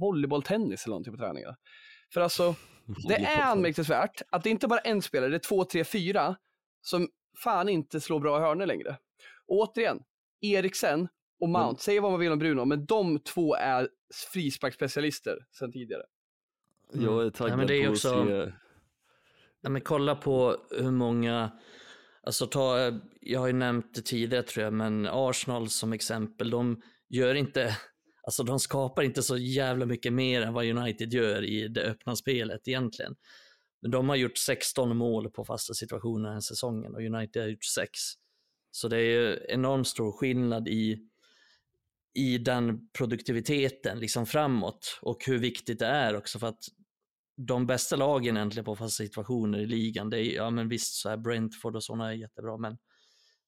[0.00, 1.56] volleyboll, tennis eller någonting på träningarna.
[2.12, 2.54] För alltså,
[3.08, 6.36] det är anmärkningsvärt att det inte bara är en spelare, det är två, tre, fyra
[6.80, 7.08] som
[7.42, 8.96] fan inte slår bra hörnor längre.
[9.46, 10.02] Och återigen,
[10.40, 11.08] Eriksen
[11.40, 11.76] och Mount, mm.
[11.76, 13.88] säg vad man vill om Bruno, men de två är
[14.32, 16.02] frisparksspecialister sedan tidigare.
[16.92, 18.20] Jag är taggad Nej, på också...
[18.20, 18.52] att se
[19.66, 21.52] Ja, men kolla på hur många,
[22.22, 26.82] alltså ta, jag har ju nämnt det tidigare tror jag, men Arsenal som exempel, de
[27.08, 27.76] gör inte,
[28.22, 32.16] alltså de skapar inte så jävla mycket mer än vad United gör i det öppna
[32.16, 33.16] spelet egentligen.
[33.82, 37.48] Men de har gjort 16 mål på fasta situationer den här säsongen och United har
[37.48, 37.90] gjort 6.
[38.70, 40.98] Så det är ju enormt stor skillnad i,
[42.14, 46.64] i den produktiviteten liksom framåt och hur viktigt det är också för att
[47.36, 51.08] de bästa lagen egentligen på fasta situationer i ligan, det är, ja men visst så
[51.08, 52.78] är Brentford och sådana är jättebra, men,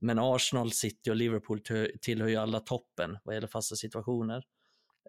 [0.01, 1.61] men Arsenal, City och Liverpool
[2.01, 4.45] tillhör ju alla toppen vad gäller fasta situationer.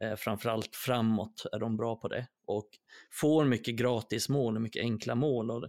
[0.02, 2.70] Eh, framförallt framåt är de bra på det och
[3.12, 5.52] får mycket gratis mål och mycket enkla mål.
[5.52, 5.68] Och,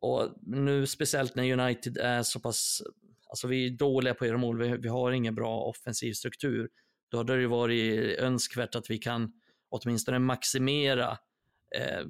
[0.00, 2.82] och nu speciellt när United är så pass,
[3.28, 6.68] alltså vi är dåliga på att göra mål, vi, vi har ingen bra offensiv struktur.
[7.10, 9.32] Då hade det varit önskvärt att vi kan
[9.68, 11.10] åtminstone maximera
[11.76, 12.04] eh,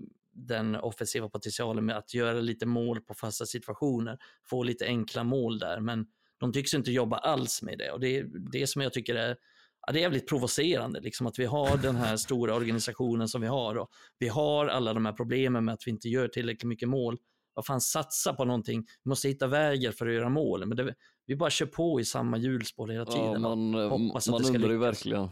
[0.46, 4.18] den offensiva potentialen med att göra lite mål på fasta situationer,
[4.50, 6.06] få lite enkla mål där, men
[6.40, 9.36] de tycks inte jobba alls med det och det är det som jag tycker är
[9.86, 13.46] ja, det är jävligt provocerande liksom att vi har den här stora organisationen som vi
[13.46, 16.88] har och vi har alla de här problemen med att vi inte gör tillräckligt mycket
[16.88, 17.18] mål.
[17.54, 18.86] Vad fan, satsa på någonting.
[19.04, 20.66] Vi måste hitta vägar för att göra mål.
[20.66, 20.94] Men det,
[21.26, 23.32] vi bara kör på i samma hjulspår hela tiden.
[23.32, 23.70] Ja, man,
[24.30, 25.28] man undrar ju verkligen.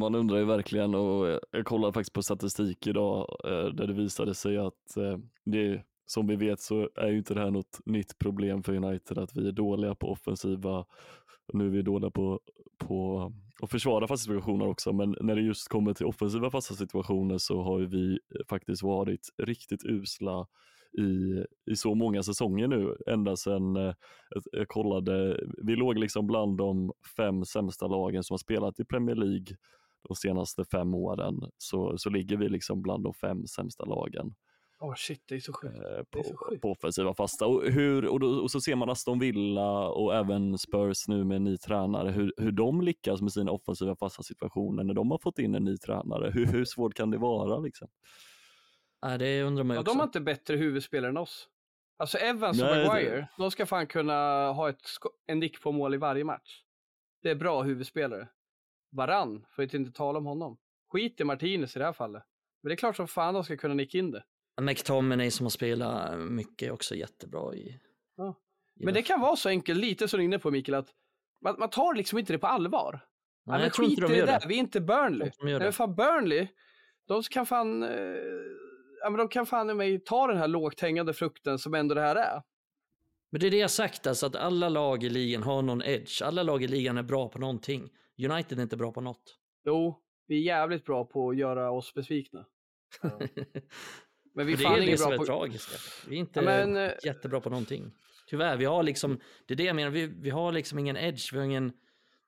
[0.00, 4.34] Man undrar ju verkligen och jag kollade faktiskt på statistik idag eh, där det visade
[4.34, 8.18] sig att eh, det, som vi vet så är ju inte det här något nytt
[8.18, 10.84] problem för United att vi är dåliga på offensiva
[11.52, 12.40] nu är vi dåliga på,
[12.78, 13.32] på
[13.62, 17.62] att försvara fasta situationer också, men när det just kommer till offensiva fasta situationer så
[17.62, 20.46] har vi eh, faktiskt varit riktigt usla
[20.98, 23.94] i, i så många säsonger nu, ända sedan eh,
[24.52, 29.16] jag kollade, vi låg liksom bland de fem sämsta lagen som har spelat i Premier
[29.16, 29.56] League
[30.08, 34.34] de senaste fem åren, så, så ligger vi liksom bland de fem sämsta lagen.
[34.82, 35.74] Åh oh shit, det är så sjukt.
[35.74, 36.62] Eh, på, så sjukt.
[36.62, 37.46] på offensiva fasta.
[37.46, 41.36] Och, hur, och, då, och, så ser man Aston Villa och även Spurs nu med
[41.36, 45.18] en ny tränare, hur, hur de lyckas med sina offensiva fasta situationer när de har
[45.18, 46.30] fått in en ny tränare.
[46.30, 47.58] Hur, hur svårt kan det vara?
[47.58, 47.88] Liksom?
[49.00, 49.92] Ja, det undrar man ju ja, också.
[49.92, 51.48] De har inte bättre huvudspelare än oss.
[51.96, 53.28] Alltså Evans och Maguire, det...
[53.38, 54.12] de ska fan kunna
[54.52, 54.80] ha ett,
[55.26, 56.62] en nick på mål i varje match.
[57.22, 58.28] Det är bra huvudspelare.
[58.90, 60.58] Varann, för att inte tala om honom.
[60.92, 62.22] Skit i Martinez i det här fallet.
[62.62, 64.24] Men det är klart som fan de ska kunna nicka in det.
[64.60, 67.80] McTominay som har spelat mycket också jättebra i...
[68.16, 68.34] Ja.
[68.74, 70.88] Men det kan vara så enkelt, lite som du är inne på Mikael, att
[71.40, 73.00] man, man tar liksom inte det på allvar.
[73.46, 74.32] Nej, ja, jag tror inte de gör det.
[74.32, 74.48] Där.
[74.48, 75.30] Vi är inte Burnley.
[75.40, 76.48] De Nej, fan Burnley,
[77.08, 77.90] de kan fan, eh,
[79.02, 81.94] ja, men de kan fan i mig ta den här lågt hängande frukten som ändå
[81.94, 82.42] det här är.
[83.30, 86.22] Men det är det jag sagt, alltså att alla lag i ligan har någon edge.
[86.22, 87.90] Alla lag i ligan är bra på någonting.
[88.24, 89.38] United är inte bra på något.
[89.64, 92.46] Jo, vi är jävligt bra på att göra oss besvikna.
[94.34, 95.24] Men vi det är det som är på...
[95.24, 95.76] tragiska.
[96.08, 96.76] Vi är inte ja, men...
[96.76, 97.92] Eh, jättebra på någonting.
[98.26, 101.32] Tyvärr, vi har liksom, det är det jag menar, vi, vi har liksom ingen edge,
[101.32, 101.72] vi har ingen,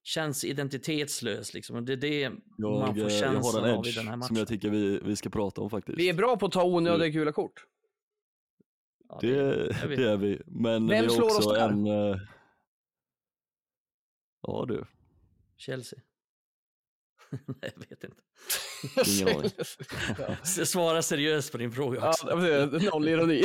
[0.02, 1.76] känns identitetslös liksom.
[1.76, 4.28] Och det är det jag, man får känslan av i den här matchen.
[4.28, 5.98] som jag tycker vi, vi ska prata om faktiskt.
[5.98, 7.12] Vi är bra på att ta onödiga mm.
[7.12, 7.66] gula kort.
[9.08, 10.42] Ja, det, det, det, är vi.
[10.46, 11.68] Men Vem vi slår också oss där?
[11.68, 11.86] en...
[11.86, 12.18] Uh...
[14.42, 14.84] Ja du.
[15.62, 15.98] Chelsea.
[17.46, 18.22] Nej, jag vet inte.
[19.22, 19.50] Ingen aning.
[20.44, 22.28] Svara seriöst på din fråga också.
[22.30, 23.44] Ja, noll ironi.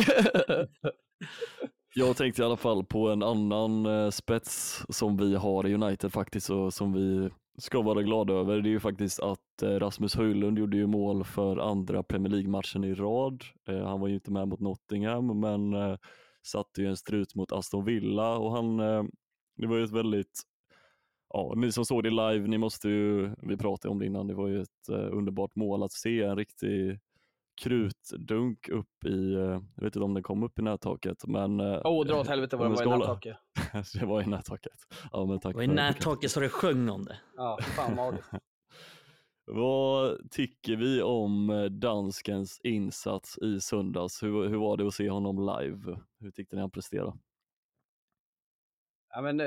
[1.95, 6.13] Jag tänkte i alla fall på en annan eh, spets som vi har i United
[6.13, 8.61] faktiskt och som vi ska vara glada över.
[8.61, 12.83] Det är ju faktiskt att eh, Rasmus Höjlund gjorde ju mål för andra Premier League-matchen
[12.83, 13.43] i rad.
[13.69, 15.97] Eh, han var ju inte med mot Nottingham men
[16.47, 18.77] satte ju en strut mot Aston Villa och han,
[19.57, 20.43] det var ju ett väldigt
[21.29, 24.33] ja, ni som såg det live, ni måste ju, vi pratade om det innan, det
[24.33, 26.99] var ju ett uh, underbart mål att se en riktig
[27.61, 31.61] krutdunk upp i, uh, jag vet inte om den kom upp i nättaket men...
[31.61, 33.37] Åh, oh, dra åt helvete vad det var i nättaket.
[33.99, 34.77] det var i nättaket.
[35.11, 37.17] Ja, men tack det var i nättaket så det sjöng om det.
[37.35, 38.29] Ja, fan magiskt.
[39.49, 44.23] Vad tycker vi om danskens insats i söndags?
[44.23, 45.99] Hur, hur var det att se honom live?
[46.19, 47.13] Hur tyckte ni han presterade?
[49.09, 49.41] Ja, men,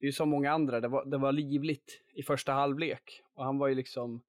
[0.00, 3.22] det är ju som många andra, det var, det var livligt i första halvlek.
[3.34, 4.22] Och han var ju liksom,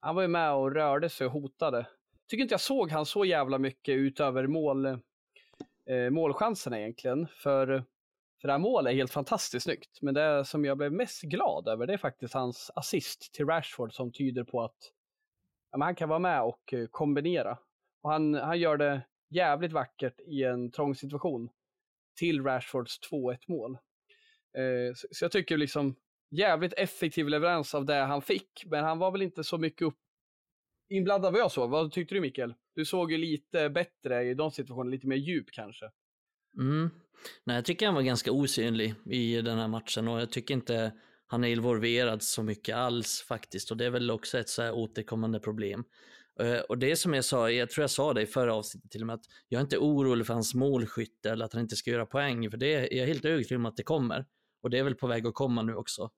[0.00, 1.86] han var ju med och rörde sig och hotade.
[2.28, 7.26] Tycker inte jag såg han så jävla mycket utöver mål, eh, målchanserna egentligen.
[7.26, 7.66] För,
[8.40, 10.02] för det här målet är helt fantastiskt snyggt.
[10.02, 13.92] Men det som jag blev mest glad över det är faktiskt hans assist till Rashford
[13.92, 14.92] som tyder på att
[15.72, 17.58] ja, han kan vara med och eh, kombinera.
[18.02, 21.48] Och han, han gör det jävligt vackert i en trång situation
[22.18, 23.78] till Rashfords 2-1 mål.
[24.56, 25.94] Eh, så jag tycker liksom
[26.30, 29.98] jävligt effektiv leverans av det han fick, men han var väl inte så mycket upp
[30.88, 31.70] inblandad vad jag såg.
[31.70, 32.54] Vad tyckte du Mikael?
[32.74, 35.90] Du såg ju lite bättre i de situationerna, lite mer djup kanske.
[36.58, 36.90] Mm.
[37.44, 40.92] Nej, jag tycker han var ganska osynlig i den här matchen och jag tycker inte
[41.26, 44.72] han är involverad så mycket alls faktiskt och det är väl också ett så här
[44.72, 45.84] återkommande problem.
[46.40, 49.00] Eh, och det som jag sa, jag tror jag sa det i förra avsnittet till
[49.00, 51.90] och med, att jag är inte orolig för hans målskytte eller att han inte ska
[51.90, 54.26] göra poäng, för det är jag helt övertygad om att det kommer.
[54.66, 56.10] Och det är väl på väg att komma nu också,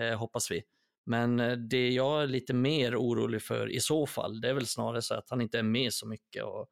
[0.00, 0.62] eh, hoppas vi.
[1.06, 4.66] Men eh, det jag är lite mer orolig för i så fall, det är väl
[4.66, 6.68] snarare så att han inte är med så mycket och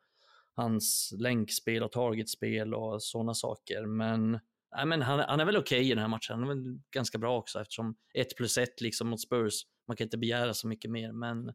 [0.54, 3.86] hans länkspel och targetspel och sådana saker.
[3.86, 4.30] Men,
[4.76, 6.38] nej, men han, han är väl okej okay i den här matchen.
[6.38, 9.54] Han är väl ganska bra också eftersom 1 plus 1 liksom mot Spurs,
[9.88, 11.12] man kan inte begära så mycket mer.
[11.12, 11.52] Men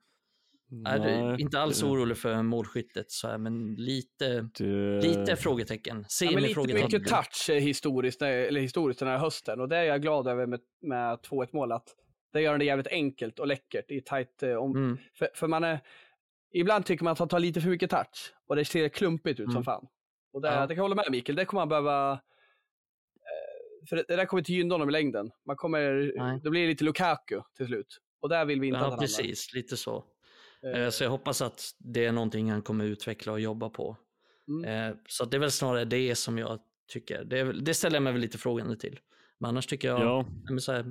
[0.67, 5.01] Nej, är inte alls orolig för målskyttet, så här, men lite, det...
[5.01, 6.05] lite frågetecken.
[6.21, 10.01] Ja, men lite mycket touch historiskt, eller historiskt den här hösten och det är jag
[10.01, 11.71] glad över med, med 2-1 mål.
[11.71, 11.95] Att
[12.33, 14.97] det gör det jävligt enkelt och läckert i tight eh, om, mm.
[15.13, 15.79] för, för, man är,
[16.53, 19.43] ibland tycker man att han tar lite för mycket touch och det ser klumpigt ut
[19.43, 19.53] mm.
[19.53, 19.87] som fan.
[20.33, 20.61] Och det, ja.
[20.61, 24.25] det kan jag hålla med Mikael, det kommer man behöva eh, för det, det där
[24.25, 25.31] kommer inte gynna honom i längden.
[25.45, 26.39] Man kommer, Nej.
[26.43, 27.99] det blir lite Lukaku till slut.
[28.21, 29.61] Och där vill vi inte ja, att han precis, hamnar.
[29.61, 30.03] lite så.
[30.65, 30.89] Eh.
[30.89, 33.97] Så jag hoppas att det är någonting han kommer utveckla och jobba på.
[34.47, 34.91] Mm.
[34.91, 36.59] Eh, så det är väl snarare det som jag
[36.93, 37.23] tycker.
[37.23, 38.99] Det, är, det ställer jag mig väl lite frågande till.
[39.39, 40.25] Men annars tycker jag, ja.
[40.67, 40.85] här,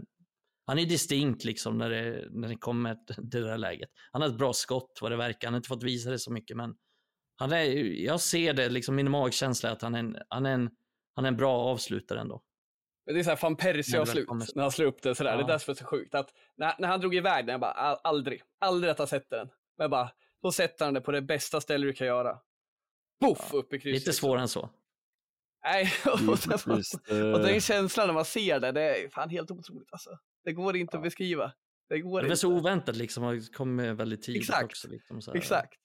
[0.67, 3.89] han är distinkt liksom när det, när det kommer till det där läget.
[4.13, 5.49] Han har ett bra skott vad det verkar.
[5.49, 6.75] Han har inte fått visa det så mycket, men
[7.37, 7.65] han är,
[8.05, 10.71] jag ser det, liksom min magkänsla att han är en, han är en,
[11.15, 12.43] han är en bra avslutare ändå.
[13.07, 15.31] Det är såhär van Persie-avslut när han slår upp det sådär.
[15.31, 15.37] Ja.
[15.37, 16.15] Det är därför det är så sjukt.
[16.15, 19.49] Att när, när han drog iväg den, jag bara aldrig, aldrig att ha sett den.
[19.79, 20.11] Men bara,
[20.43, 22.39] då sätter han det på det bästa stället du kan göra.
[23.21, 24.01] Puff, ja, upp i krysset.
[24.01, 24.71] Lite svårare än så.
[25.65, 25.93] Nej,
[26.29, 30.19] och, sen, och den känslan när man ser det, det är fan helt otroligt alltså.
[30.45, 30.99] Det går inte ja.
[30.99, 31.53] att beskriva.
[31.89, 34.65] Det går det är så oväntat liksom, och kom väldigt tidigt Exakt.
[34.65, 34.89] också.
[34.89, 35.81] Liksom, så Exakt.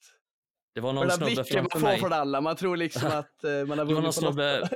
[0.74, 3.78] Det var någon snubbe framför man får från alla, man tror liksom att uh, man
[3.78, 4.68] har vunnit Det var någon snubbe,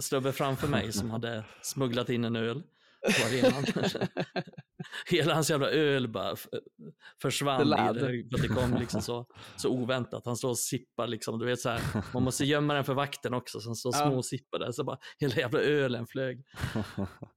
[0.00, 2.62] snubbe framför mig som hade smugglat in en öl
[3.02, 3.64] på arenan.
[5.06, 6.36] Hela hans jävla öl bara
[7.22, 8.22] försvann i det.
[8.42, 9.26] det kom liksom så,
[9.56, 10.26] så oväntat.
[10.26, 11.80] Han står och sippar liksom, du vet så här,
[12.14, 14.06] man måste gömma den för vakten också, så han står ja.
[14.06, 16.44] små och sippar där, så bara hela jävla ölen flög.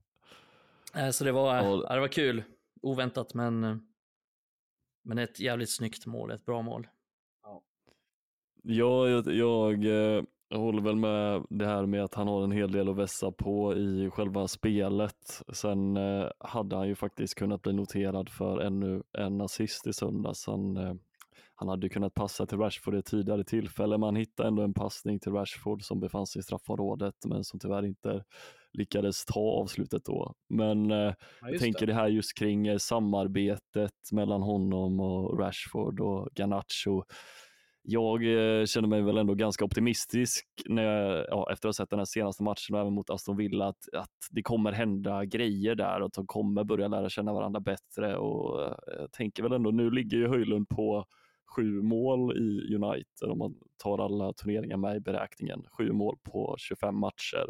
[1.12, 2.42] så det var, ja, det var kul,
[2.82, 3.80] oväntat men,
[5.04, 6.86] men ett jävligt snyggt mål, ett bra mål.
[8.66, 10.22] Ja, jag, jag eh,
[10.54, 13.32] jag håller väl med det här med att han har en hel del att vässa
[13.32, 15.42] på i själva spelet.
[15.52, 20.46] Sen eh, hade han ju faktiskt kunnat bli noterad för ännu en assist i söndags.
[20.46, 20.94] Han, eh,
[21.54, 24.74] han hade kunnat passa till Rashford i ett tidigare tillfälle, men han hittade ändå en
[24.74, 28.24] passning till Rashford som befann sig i straffområdet, men som tyvärr inte
[28.72, 30.34] lyckades ta avslutet då.
[30.48, 31.92] Men eh, ja, jag tänker det.
[31.92, 37.02] det här just kring samarbetet mellan honom och Rashford och Garnacho
[37.86, 41.90] jag eh, känner mig väl ändå ganska optimistisk när jag, ja, efter att ha sett
[41.90, 45.74] den här senaste matchen och även mot Aston Villa att, att det kommer hända grejer
[45.74, 49.52] där och att de kommer börja lära känna varandra bättre och eh, jag tänker väl
[49.52, 51.04] ändå, nu ligger ju Höjlund på
[51.56, 55.64] sju mål i United om man tar alla turneringar med i beräkningen.
[55.78, 57.46] Sju mål på 25 matcher.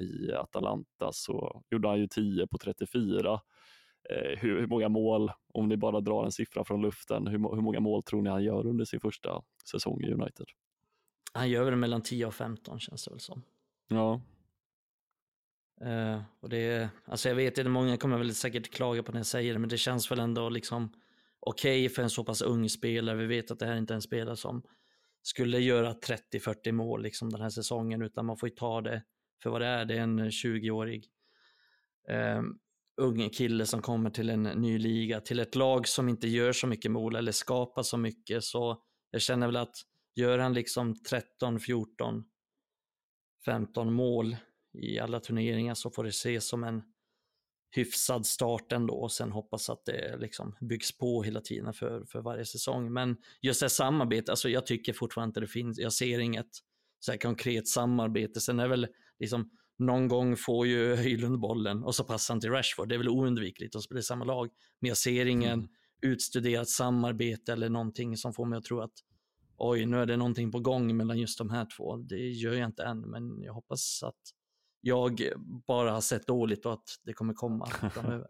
[0.00, 3.38] I Atalanta så gjorde han ju 10 på 34 Eh,
[4.10, 7.80] hur, hur, många mål, om ni bara drar en siffra från luften, hur, hur många
[7.80, 10.46] mål tror ni han gör under sin första säsong i United?
[11.32, 13.42] Han gör väl mellan 10 och 15 känns det väl som.
[13.88, 14.20] Ja.
[15.84, 19.26] Uh, och det, alltså jag vet inte, många kommer väl säkert klaga på när jag
[19.26, 20.92] säger det, men det känns väl ändå liksom
[21.40, 23.16] okej okay för en så pass ung spelare.
[23.16, 24.62] Vi vet att det här inte är en spelare som
[25.22, 29.02] skulle göra 30-40 mål liksom den här säsongen, utan man får ju ta det
[29.42, 29.84] för vad det är.
[29.84, 31.06] Det är en 20-årig
[32.38, 32.58] um,
[32.96, 36.66] ung kille som kommer till en ny liga, till ett lag som inte gör så
[36.66, 38.44] mycket mål eller skapar så mycket.
[38.44, 39.76] Så jag känner väl att
[40.14, 42.24] gör han liksom 13, 14,
[43.44, 44.36] 15 mål
[44.78, 46.82] i alla turneringar så får det ses som en
[47.70, 52.20] hyfsad start ändå och sen hoppas att det liksom byggs på hela tiden för, för
[52.20, 52.92] varje säsong.
[52.92, 56.50] Men just det här samarbetet, alltså jag tycker fortfarande inte det finns, jag ser inget
[57.00, 58.40] så här konkret samarbete.
[58.40, 58.86] Sen är väl
[59.18, 62.88] liksom någon gång får ju Höjlund bollen och så passar han till Rashford.
[62.88, 64.50] Det är väl oundvikligt att spela i samma lag.
[64.80, 65.68] Men jag ser ingen mm.
[66.02, 68.92] utstuderat samarbete eller någonting som får mig att tro att
[69.56, 71.96] oj, nu är det någonting på gång mellan just de här två.
[71.96, 74.20] Det gör jag inte än, men jag hoppas att
[74.80, 75.20] jag
[75.66, 78.26] bara har sett dåligt och att det kommer komma framöver.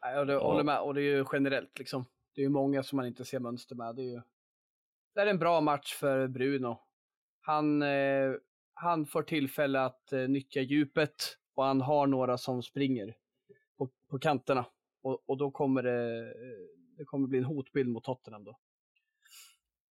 [0.00, 2.04] Jag håller med, och det är ju generellt liksom.
[2.34, 3.96] Det är ju många som man inte ser mönster med.
[3.96, 4.22] Det är ju
[5.14, 6.78] det är en bra match för Bruno.
[7.40, 8.32] Han eh,
[8.74, 13.16] han får tillfälle att eh, nyttja djupet och han har några som springer
[13.78, 14.66] på, på kanterna.
[15.02, 18.58] Och, och då kommer det, eh, det kommer bli en hotbild mot Tottenham då.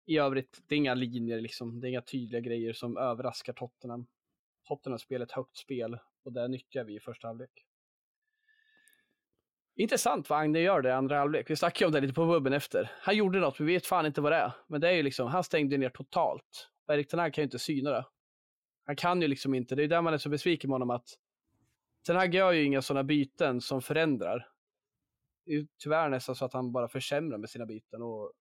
[0.07, 4.07] I övrigt, det är inga linjer liksom, det är inga tydliga grejer som överraskar Tottenham.
[4.69, 7.67] Tottenham spelar ett högt spel och det nyttjar vi i första halvlek.
[9.75, 11.51] Intressant vad Agne gör det i andra halvlek.
[11.51, 12.91] Vi snackade om det lite på bubben efter.
[13.01, 14.53] Han gjorde något, vi vet fan inte vad det är.
[14.67, 16.71] Men det är ju liksom, han stängde ner totalt.
[16.89, 18.05] Erik Ten Hag kan ju inte syna det.
[18.91, 21.09] Han kan ju liksom inte, det är där man är så besviken med honom att
[22.07, 24.49] Ten Hag gör ju inga sådana byten som förändrar.
[25.45, 28.03] Det är tyvärr nästan så att han bara försämrar med sina byten.
[28.03, 28.33] Och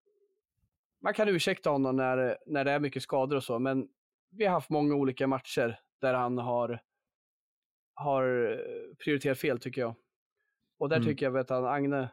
[1.01, 3.87] man kan ursäkta honom när, när det är mycket skador och så, men
[4.31, 6.81] vi har haft många olika matcher där han har,
[7.93, 8.23] har
[9.03, 9.95] prioriterat fel tycker jag.
[10.79, 11.07] Och där Mm.
[11.07, 12.09] tycker jag att han, Agne,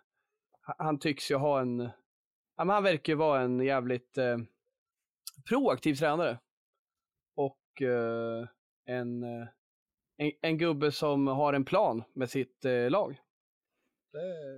[0.60, 1.88] han tycks ju ha en,
[2.56, 4.38] han verkar ju vara en jävligt eh,
[5.48, 6.38] proaktiv tränare.
[7.76, 8.46] Och eh,
[8.86, 9.48] en, eh,
[10.16, 13.20] en, en gubbe som har en plan med sitt eh, lag.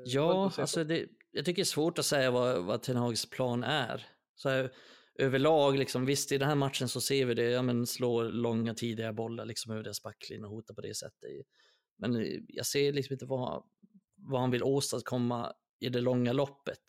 [0.04, 3.64] Ja, alltså det, jag tycker det är svårt att säga vad, vad Ten Hags plan
[3.64, 4.06] är.
[4.34, 4.72] Så här,
[5.14, 8.74] överlag, liksom, visst i den här matchen så ser vi det, ja men slår långa
[8.74, 11.30] tidiga bollar liksom över deras backlinje och hotar på det sättet.
[11.96, 13.64] Men jag ser liksom inte vad,
[14.16, 16.84] vad han vill åstadkomma i det långa loppet.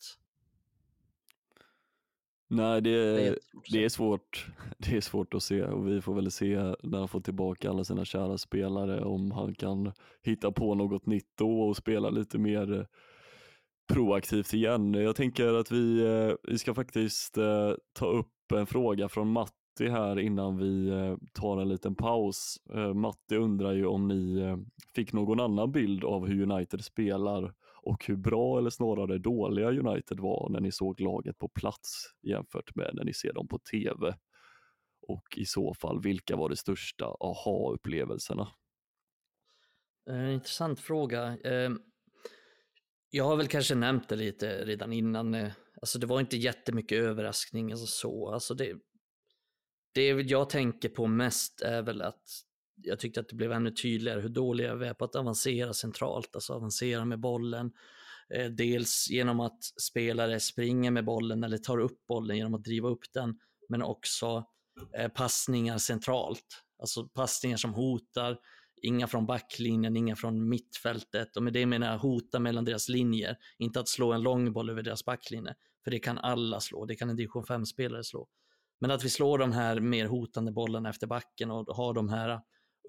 [2.52, 3.36] Nej, det, Det är är,
[3.66, 4.46] jättesvårt att det är svårt.
[4.78, 7.84] Det är svårt att se och vi får väl se när han får tillbaka alla
[7.84, 9.92] sina kära spelare om han kan
[10.22, 12.84] hitta på något nytt då och spela lite mer eh,
[13.92, 14.94] proaktivt igen.
[14.94, 19.88] Jag tänker att vi, eh, vi ska faktiskt eh, ta upp en fråga från Matti
[19.88, 20.92] här innan vi
[21.32, 22.56] tar en liten paus.
[22.94, 24.56] Matti undrar ju om ni
[24.94, 30.20] fick någon annan bild av hur United spelar och hur bra eller snarare dåliga United
[30.20, 34.14] var när ni såg laget på plats jämfört med när ni ser dem på TV.
[35.02, 38.48] Och i så fall, vilka var de största aha-upplevelserna?
[40.10, 41.38] Eh, intressant fråga.
[41.44, 41.70] Eh,
[43.10, 45.34] jag har väl kanske nämnt det lite redan innan.
[45.34, 48.32] Eh, alltså det var inte jättemycket överraskning alltså så.
[48.32, 48.74] Alltså det,
[49.94, 52.24] det jag tänker på mest är väl att
[52.82, 56.34] jag tyckte att det blev ännu tydligare hur dåliga vi är på att avancera centralt,
[56.34, 57.72] alltså avancera med bollen.
[58.34, 62.88] Eh, dels genom att spelare springer med bollen eller tar upp bollen genom att driva
[62.88, 64.44] upp den, men också
[64.98, 66.64] eh, passningar centralt.
[66.78, 68.38] Alltså passningar som hotar,
[68.82, 71.36] inga från backlinjen, inga från mittfältet.
[71.36, 74.70] Och med det menar jag hota mellan deras linjer, inte att slå en lång boll
[74.70, 75.54] över deras backlinje.
[75.84, 78.28] För det kan alla slå, det kan en division 5-spelare slå.
[78.80, 82.40] Men att vi slår de här mer hotande bollarna efter backen och har de här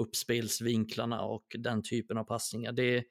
[0.01, 2.71] uppspelsvinklarna och den typen av passningar.
[2.71, 3.03] Det,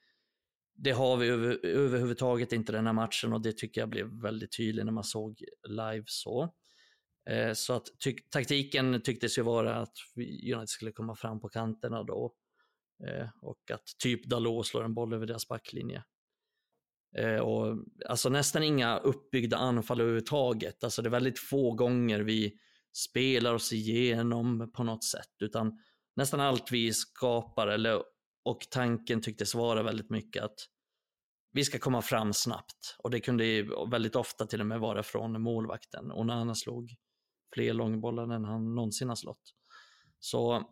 [0.75, 4.57] det har vi över, överhuvudtaget inte den här matchen och det tycker jag blev väldigt
[4.57, 6.55] tydligt när man såg live så.
[7.31, 12.03] Eh, så att ty taktiken tycktes ju vara att United skulle komma fram på kanterna
[12.03, 12.35] då
[13.07, 16.05] eh, och att typ Dalot slår en boll över deras backlinje.
[17.19, 17.79] Eh, och,
[18.09, 20.85] alltså nästan inga uppbyggda anfall överhuvudtaget.
[20.85, 22.59] Alltså det är väldigt få gånger vi
[22.93, 25.79] spelar oss igenom på något sätt, utan
[26.17, 28.03] nästan allt vi skapar, eller,
[28.45, 30.59] och tanken tycktes vara väldigt mycket att
[31.53, 32.97] vi ska komma fram snabbt.
[32.99, 36.11] Och det kunde ju väldigt ofta till och med vara från målvakten.
[36.11, 36.97] Och när han slog
[37.55, 39.55] fler långbollar än han någonsin har slått.
[40.19, 40.71] Så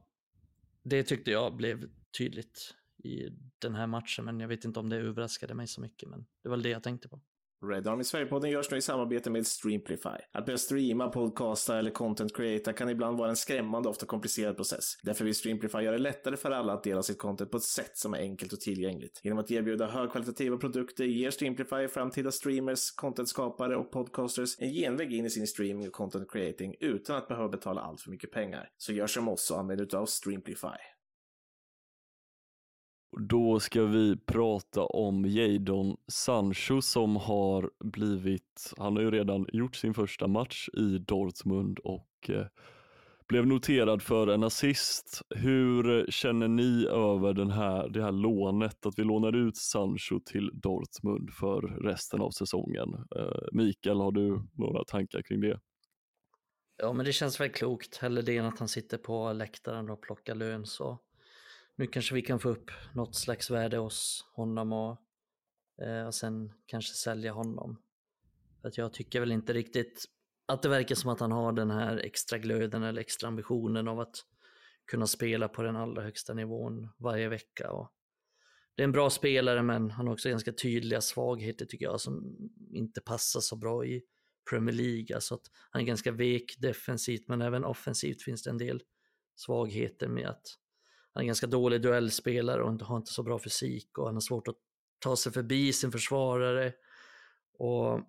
[0.82, 2.74] det tyckte jag blev tydligt
[3.04, 3.28] i
[3.58, 6.48] den här matchen, men jag vet inte om det överraskade mig så mycket, men det
[6.48, 7.20] var väl det jag tänkte på.
[7.62, 10.18] Red Army Sverigepodden görs nu i samarbete med Streamplify.
[10.32, 14.56] Att börja streama, podcasta eller content creata kan ibland vara en skrämmande och ofta komplicerad
[14.56, 14.84] process.
[15.02, 17.96] Därför vill Streamplify göra det lättare för alla att dela sitt content på ett sätt
[17.96, 19.20] som är enkelt och tillgängligt.
[19.22, 25.26] Genom att erbjuda högkvalitativa produkter ger Streamplify framtida streamers, contentskapare och podcasters en genväg in
[25.26, 28.68] i sin streaming och content creating utan att behöva betala allt för mycket pengar.
[28.76, 30.97] Så gör som oss och använd utav Streamplify.
[33.16, 39.76] Då ska vi prata om Jadon Sancho som har blivit, han har ju redan gjort
[39.76, 42.46] sin första match i Dortmund och eh,
[43.28, 45.22] blev noterad för en assist.
[45.30, 50.50] Hur känner ni över den här, det här lånet, att vi lånar ut Sancho till
[50.54, 52.94] Dortmund för resten av säsongen?
[53.16, 55.60] Eh, Mikael, har du några tankar kring det?
[56.82, 57.96] Ja, men det känns väl klokt.
[57.96, 60.66] Hellre det än att han sitter på läktaren och plockar lön.
[60.66, 60.98] Så
[61.78, 64.98] nu kanske vi kan få upp något slags värde hos honom och,
[65.82, 67.82] eh, och sen kanske sälja honom.
[68.60, 70.04] För att jag tycker väl inte riktigt
[70.46, 74.00] att det verkar som att han har den här extra glöden eller extra ambitionen av
[74.00, 74.16] att
[74.90, 77.70] kunna spela på den allra högsta nivån varje vecka.
[77.70, 77.92] Och
[78.74, 82.36] det är en bra spelare men han har också ganska tydliga svagheter tycker jag som
[82.72, 84.02] inte passar så bra i
[84.50, 85.14] Premier League.
[85.14, 88.82] Alltså att han är ganska vek defensivt men även offensivt finns det en del
[89.36, 90.58] svagheter med att
[91.18, 94.48] han är ganska dålig duellspelare och har inte så bra fysik och han har svårt
[94.48, 94.56] att
[94.98, 96.72] ta sig förbi sin försvarare.
[97.58, 98.00] Och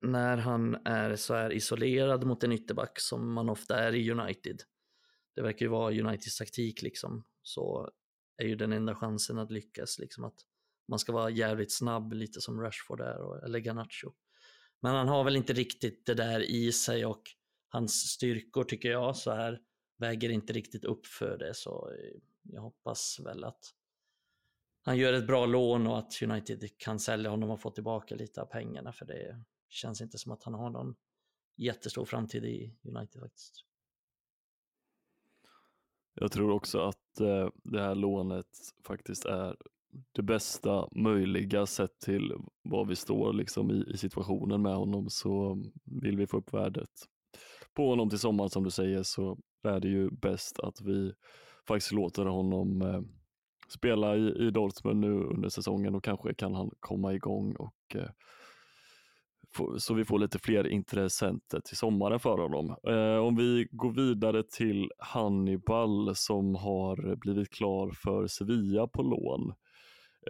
[0.00, 4.62] när han är så här isolerad mot en ytterback som man ofta är i United.
[5.34, 7.24] Det verkar ju vara Uniteds taktik liksom.
[7.42, 7.90] Så
[8.36, 10.38] är ju den enda chansen att lyckas liksom att
[10.88, 14.12] man ska vara jävligt snabb, lite som Rashford är, eller Garnacho.
[14.82, 17.22] Men han har väl inte riktigt det där i sig och
[17.68, 19.60] hans styrkor tycker jag så här
[19.98, 23.74] väger inte riktigt upp för det så eh, jag hoppas väl att
[24.82, 28.42] han gör ett bra lån och att United kan sälja honom och få tillbaka lite
[28.42, 30.94] av pengarna för det känns inte som att han har någon
[31.56, 33.64] jättestor framtid i United faktiskt.
[36.14, 38.46] Jag tror också att eh, det här lånet
[38.86, 39.56] faktiskt är
[40.12, 42.32] det bästa möjliga sett till
[42.62, 46.90] var vi står liksom i, i situationen med honom så vill vi få upp värdet
[47.74, 51.12] på honom till sommaren som du säger så är det ju bäst att vi
[51.68, 53.00] faktiskt låter honom eh,
[53.68, 58.10] spela i, i Dortmund nu under säsongen och kanske kan han komma igång och eh,
[59.56, 62.76] få, så vi får lite fler intressenter till sommaren för honom.
[62.88, 69.52] Eh, om vi går vidare till Hannibal som har blivit klar för Sevilla på lån.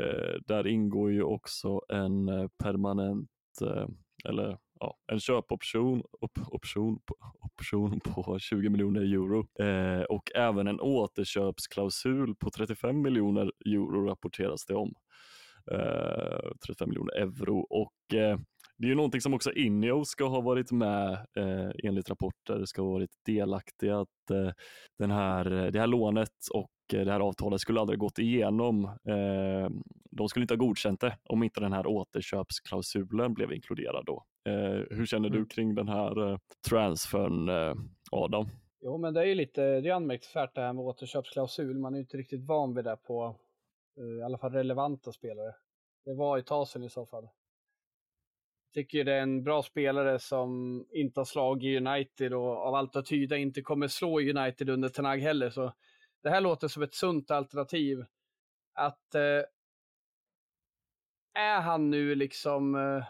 [0.01, 3.29] Eh, där ingår ju också en eh, permanent
[3.63, 3.89] eh,
[4.25, 6.99] eller ja, en köpoption op, option,
[7.41, 14.67] option på 20 miljoner euro eh, och även en återköpsklausul på 35 miljoner euro rapporteras
[14.67, 14.95] det om.
[15.73, 18.39] Eh, 35 miljoner euro och eh,
[18.79, 22.83] det är ju någonting som också Ineo ska ha varit med eh, enligt rapporter, ska
[22.83, 24.51] ha varit delaktiga att eh,
[24.99, 28.85] den här, eh, det här lånet och eh, det här avtalet skulle aldrig gått igenom.
[28.85, 29.71] Eh,
[30.11, 34.25] de skulle inte ha godkänt det om inte den här återköpsklausulen blev inkluderad då.
[34.47, 35.49] Eh, hur känner du mm.
[35.49, 36.39] kring den här eh,
[36.69, 37.75] transfern, eh,
[38.11, 38.49] Adam?
[38.81, 41.79] Jo, men det är ju lite det är anmärkningsvärt det här med återköpsklausul.
[41.79, 43.37] Man är ju inte riktigt van vid det på
[44.19, 45.55] i alla fall relevanta spelare.
[46.05, 47.23] Det var i Tasen i så fall.
[47.23, 52.97] Jag tycker det är en bra spelare som inte har slagit United och av allt
[52.97, 55.51] att tyda inte kommer slå United under Tenag heller.
[55.51, 55.73] Så
[56.23, 58.05] det här låter som ett sunt alternativ.
[58.75, 59.43] Att eh,
[61.35, 63.05] är han nu liksom eh,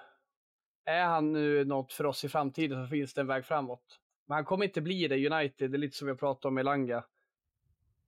[0.87, 4.01] är han nu något för oss i framtiden så finns det en väg framåt.
[4.27, 6.59] Men han kommer inte bli det i United, det är lite som vi pratade om
[6.59, 7.05] i Langa.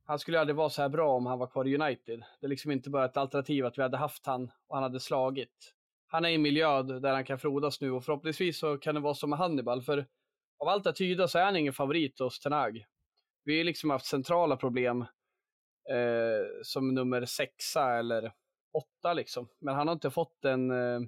[0.04, 2.24] Han skulle aldrig vara så här bra om han var kvar i United.
[2.40, 5.00] Det är liksom inte bara ett alternativ att vi hade haft han och han hade
[5.00, 5.74] slagit.
[6.06, 9.00] Han är i en miljö där han kan frodas nu och förhoppningsvis så kan det
[9.00, 10.06] vara som med Hannibal, för
[10.58, 12.84] av allt att tyda så är han ingen favorit hos Tenag.
[13.44, 15.00] Vi har liksom haft centrala problem
[15.90, 18.32] eh, som nummer sexa eller
[18.72, 21.00] åtta liksom, men han har inte fått den eh,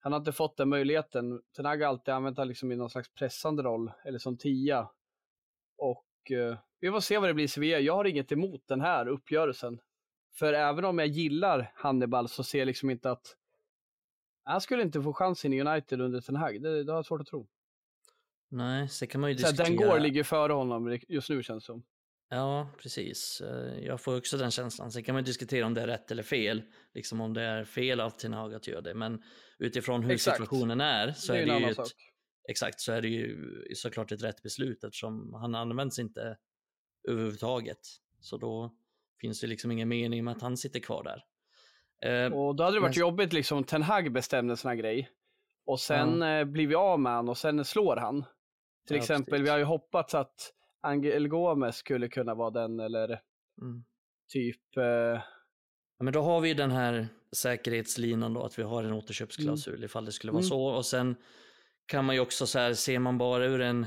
[0.00, 1.42] han har inte fått den möjligheten.
[1.56, 4.90] Tenag har alltid använt honom liksom i någon slags pressande roll, eller som tia.
[5.78, 7.78] Och eh, vi får se vad det blir i Sevilla.
[7.78, 9.80] Jag har inget emot den här uppgörelsen.
[10.32, 13.36] För även om jag gillar Hannibal så ser jag liksom inte att
[14.42, 16.62] han skulle inte få chansen i United under Ten Hag.
[16.62, 17.48] Det, det har jag svårt att tro.
[18.48, 19.66] Nej, så kan man ju diskutera.
[19.66, 21.82] Den går ligger före honom just nu känns det som.
[22.32, 23.40] Ja, precis.
[23.40, 24.92] Eh, jag får också den känslan.
[24.92, 26.62] Sen kan man diskutera om det är rätt eller fel.
[26.94, 28.94] Liksom om det är fel av Ten Hag att göra det.
[28.94, 29.22] Men
[29.58, 30.36] utifrån hur exakt.
[30.36, 31.78] situationen är så det är, är det ju ett,
[32.48, 33.36] exakt, så är det ju
[33.74, 36.36] såklart ett rätt beslut eftersom han används inte
[37.08, 37.80] överhuvudtaget.
[38.20, 38.74] Så då
[39.20, 41.24] finns det liksom ingen mening med att han sitter kvar där.
[42.02, 43.00] Eh, och då hade det varit men...
[43.00, 45.10] jobbigt liksom om Ten Hag bestämde här grej
[45.66, 46.38] och sen ja.
[46.38, 48.24] Eh, blir vi av med han och sen slår han.
[48.86, 49.46] Till ja, exempel, precis.
[49.46, 53.20] vi har ju hoppats att Angel Gomes skulle kunna vara den eller
[53.62, 53.84] mm.
[54.32, 54.76] typ...
[54.76, 55.22] Eh...
[55.98, 59.84] Ja, men då har vi den här säkerhetslinan då, att vi har en återköpsklausul mm.
[59.84, 60.48] ifall det skulle vara mm.
[60.48, 60.64] så.
[60.64, 61.16] Och sen
[61.86, 63.86] kan man ju också så här, ser man bara ur en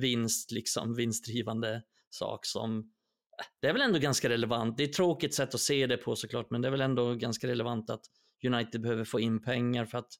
[0.00, 4.76] vinst, liksom vinstdrivande sak som eh, det är väl ändå ganska relevant.
[4.76, 7.14] Det är ett tråkigt sätt att se det på såklart, men det är väl ändå
[7.14, 8.02] ganska relevant att
[8.46, 10.10] United behöver få in pengar för att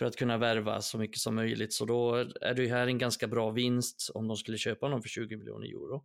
[0.00, 1.72] för att kunna värva så mycket som möjligt.
[1.72, 5.08] Så då är det här en ganska bra vinst om de skulle köpa honom för
[5.08, 6.04] 20 miljoner euro.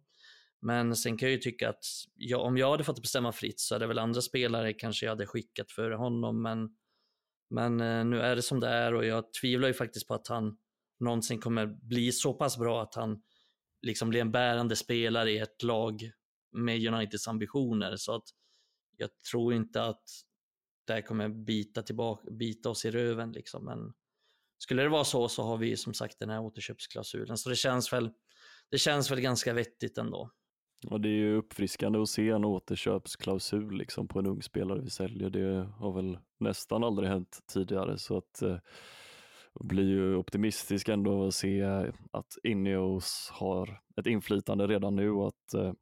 [0.62, 1.86] Men sen kan jag ju tycka att
[2.16, 5.12] jag, om jag hade fått bestämma fritt så är det väl andra spelare kanske jag
[5.12, 6.42] hade skickat före honom.
[6.42, 6.70] Men,
[7.50, 10.28] men eh, nu är det som det är och jag tvivlar ju faktiskt på att
[10.28, 10.58] han
[11.00, 13.22] någonsin kommer bli så pass bra att han
[13.82, 16.12] liksom blir en bärande spelare i ett lag
[16.52, 17.96] med Uniteds ambitioner.
[17.96, 18.24] Så att
[18.98, 20.04] jag tror inte att
[20.88, 23.32] det här kommer bita, tillbaka, bita oss i röven.
[23.32, 23.66] Liksom.
[23.66, 23.94] Men
[24.58, 27.38] skulle det vara så så har vi som sagt den här återköpsklausulen.
[27.38, 28.10] Så det känns väl,
[28.72, 30.32] det känns väl ganska vettigt ändå.
[30.88, 34.90] Och det är ju uppfriskande att se en återköpsklausul liksom på en ung spelare vi
[34.90, 35.30] säljer.
[35.30, 38.58] Det har väl nästan aldrig hänt tidigare så att eh,
[39.60, 41.64] blir ju optimistisk ändå att se
[42.12, 45.74] att Ineos har ett inflytande redan nu och att, eh,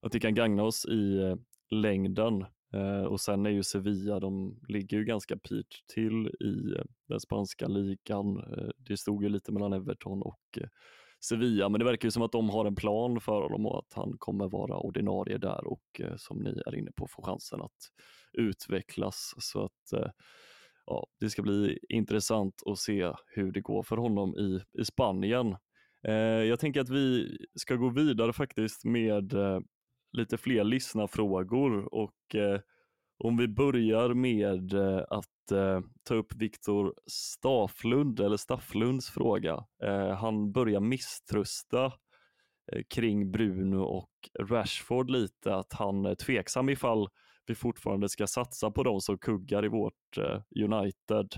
[0.00, 1.36] att det kan gagna oss i eh,
[1.70, 2.44] längden.
[2.72, 7.20] Eh, och sen är ju Sevilla, de ligger ju ganska pyrt till i eh, den
[7.20, 8.36] spanska ligan.
[8.36, 10.68] Eh, det stod ju lite mellan Everton och eh,
[11.24, 13.92] Sevilla, men det verkar ju som att de har en plan för honom och att
[13.94, 17.90] han kommer vara ordinarie där och eh, som ni är inne på få chansen att
[18.32, 19.34] utvecklas.
[19.38, 20.10] Så att eh,
[20.86, 25.56] ja, det ska bli intressant att se hur det går för honom i, i Spanien.
[26.08, 29.60] Eh, jag tänker att vi ska gå vidare faktiskt med eh,
[30.12, 32.60] lite fler lyssnarfrågor och eh,
[33.24, 39.64] om vi börjar med eh, att eh, ta upp Viktor Staflund eller Stafflunds fråga.
[39.82, 41.84] Eh, han börjar misströsta
[42.72, 44.10] eh, kring Bruno och
[44.40, 47.08] Rashford lite, att han är tveksam ifall
[47.46, 51.28] vi fortfarande ska satsa på de som kuggar i vårt eh, United.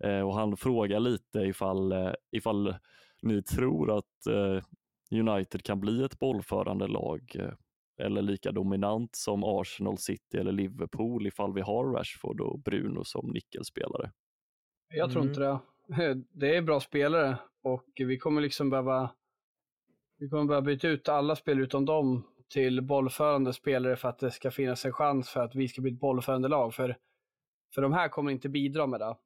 [0.00, 1.94] Eh, och han frågar lite ifall,
[2.32, 2.74] ifall
[3.22, 4.26] ni tror att
[5.10, 7.36] United kan bli ett bollförande lag
[7.98, 13.30] eller lika dominant som Arsenal, City eller Liverpool ifall vi har Rashford och Bruno som
[13.30, 14.12] nyckelspelare.
[14.94, 15.28] Jag tror Mm.
[15.28, 15.58] inte det.
[16.32, 19.10] Det är bra spelare och vi kommer liksom behöva
[20.18, 24.30] vi kommer behöva byta ut alla spelare utom dem till bollförande spelare för att det
[24.30, 26.74] ska finnas en chans för att vi ska bli ett bollförande lag.
[26.74, 26.96] För,
[27.74, 29.16] för de här kommer inte bidra med det.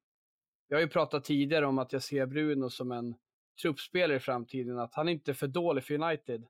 [0.69, 3.15] Jag har ju pratat tidigare om att jag ser Bruno som en
[3.63, 6.47] truppspelare i framtiden, att han inte är för dålig för United.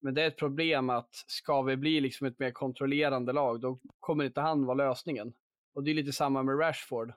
[0.00, 3.78] Men det är ett problem att ska vi bli liksom ett mer kontrollerande lag, då
[4.00, 5.32] kommer inte han vara lösningen.
[5.74, 7.12] Och det är lite samma med Rashford.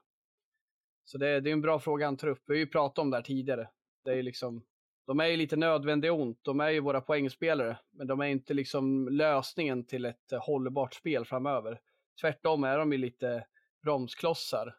[1.03, 2.43] Så det, är- det är en bra fråga han tar upp.
[2.47, 3.69] Vi har ju pratat om det här tidigare.
[4.03, 4.63] Det är liksom,
[5.07, 6.39] de är ju lite nödvändiga ont.
[6.41, 11.25] De är ju våra poängspelare, men de är inte liksom lösningen till ett hållbart spel
[11.25, 11.81] framöver.
[12.21, 13.45] Tvärtom är de ju lite
[13.83, 14.75] bromsklossar.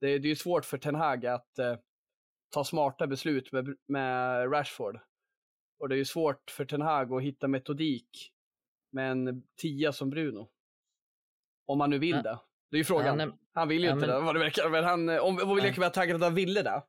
[0.00, 1.76] Det, är- det är ju svårt för Ten Hag att eh,
[2.50, 5.00] ta smarta beslut med, med Rashford.
[5.80, 8.32] Och det är ju svårt för Ten Hag att hitta metodik
[8.92, 10.50] med en tia som Bruno.
[11.66, 12.22] Om han nu vill Ja.
[12.22, 12.38] det.
[12.70, 13.18] Det är ju frågan.
[13.20, 14.70] Ja, Han vill ju Ja, inte men- det, vad det verkar.
[14.70, 16.82] Men han, om, om vi leker med tanken att han ville det,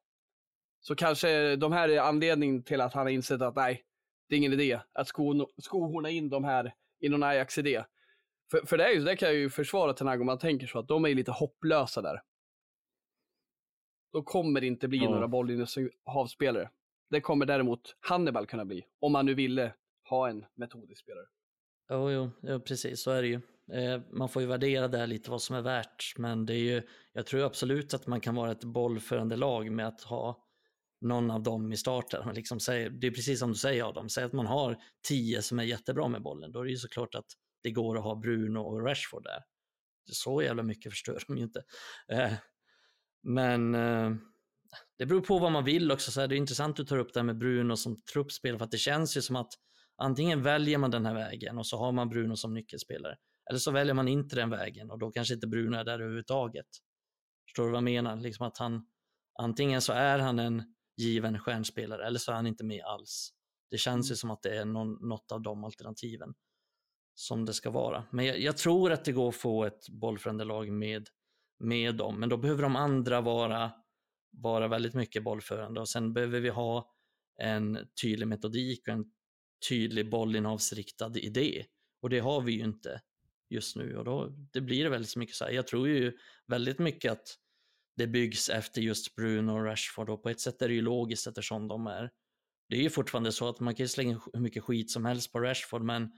[0.80, 3.86] så kanske de här är anledningen till att han har insett att nej,
[4.30, 7.84] det är ingen idé att sko, skohorna in de här i någon Ajax-idé.
[8.52, 10.68] För, för det, är ju, det kan jag ju försvara Ten Hag om man tänker
[10.68, 12.22] så, att de är lite hopplösa där.
[14.14, 16.70] Då kommer det inte bli några bollinnehavsspelare.
[17.12, 19.74] Det kommer däremot Hannibal kunna bli, om man nu ville
[20.10, 21.26] ha en metodisk spelare.
[21.90, 23.42] Jo, jo, jo, precis så är det ju.
[23.74, 26.82] Eh, man får ju värdera där lite vad som är värt, men det är ju,
[27.14, 30.48] jag tror absolut att man kan vara ett bollförande lag med att ha
[31.02, 32.36] någon av dem i starten.
[32.36, 35.60] Liksom säger, det är precis som du säger Adam, säg att man har tio som
[35.60, 37.28] är jättebra med bollen, då är det ju såklart att
[37.64, 39.44] det går att ha Bruno och Rashford där.
[40.12, 41.64] Så jävla mycket förstör de ju inte.
[42.12, 42.34] Eh,
[43.24, 44.12] men eh,
[44.98, 46.12] det beror på vad man vill också.
[46.12, 48.58] Så här, det är intressant att du tar upp det här med Bruno som truppspelare,
[48.58, 49.54] för att det känns ju som att
[49.98, 53.16] antingen väljer man den här vägen och så har man Bruno som nyckelspelare.
[53.50, 56.68] Eller så väljer man inte den vägen och då kanske inte Bruno är där överhuvudtaget.
[57.46, 58.16] Förstår du vad jag menar?
[58.16, 58.86] Liksom att han,
[59.40, 60.64] antingen så är han en
[60.98, 63.32] given stjärnspelare eller så är han inte med alls.
[63.72, 66.34] Det känns ju som att det är någon, något av de alternativen
[67.16, 68.04] som det ska vara.
[68.12, 71.08] Men jag, jag tror att det går att få ett bollförande lag med,
[71.60, 73.72] med dem, men då behöver de andra vara,
[74.32, 76.92] vara väldigt mycket bollförande och sen behöver vi ha
[77.38, 79.06] en tydlig metodik och en
[79.70, 81.66] tydlig bollinnehavsriktad idé.
[82.02, 83.02] Och det har vi ju inte
[83.50, 85.52] just nu och då det blir det väldigt mycket så här.
[85.52, 86.18] Jag tror ju
[86.48, 87.38] väldigt mycket att
[87.96, 91.28] det byggs efter just Bruno och Rashford och på ett sätt är det ju logiskt
[91.28, 92.12] eftersom de är
[92.72, 95.40] det är ju fortfarande så att man kan slänga hur mycket skit som helst på
[95.40, 96.12] Rashford men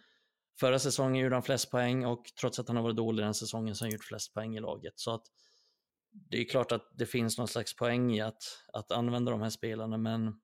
[0.59, 3.75] förra säsongen gjorde han flest poäng och trots att han har varit dålig den säsongen
[3.75, 4.93] så har han gjort flest poäng i laget.
[4.95, 5.23] Så att
[6.13, 8.43] det är klart att det finns någon slags poäng i att,
[8.73, 10.41] att använda de här spelarna men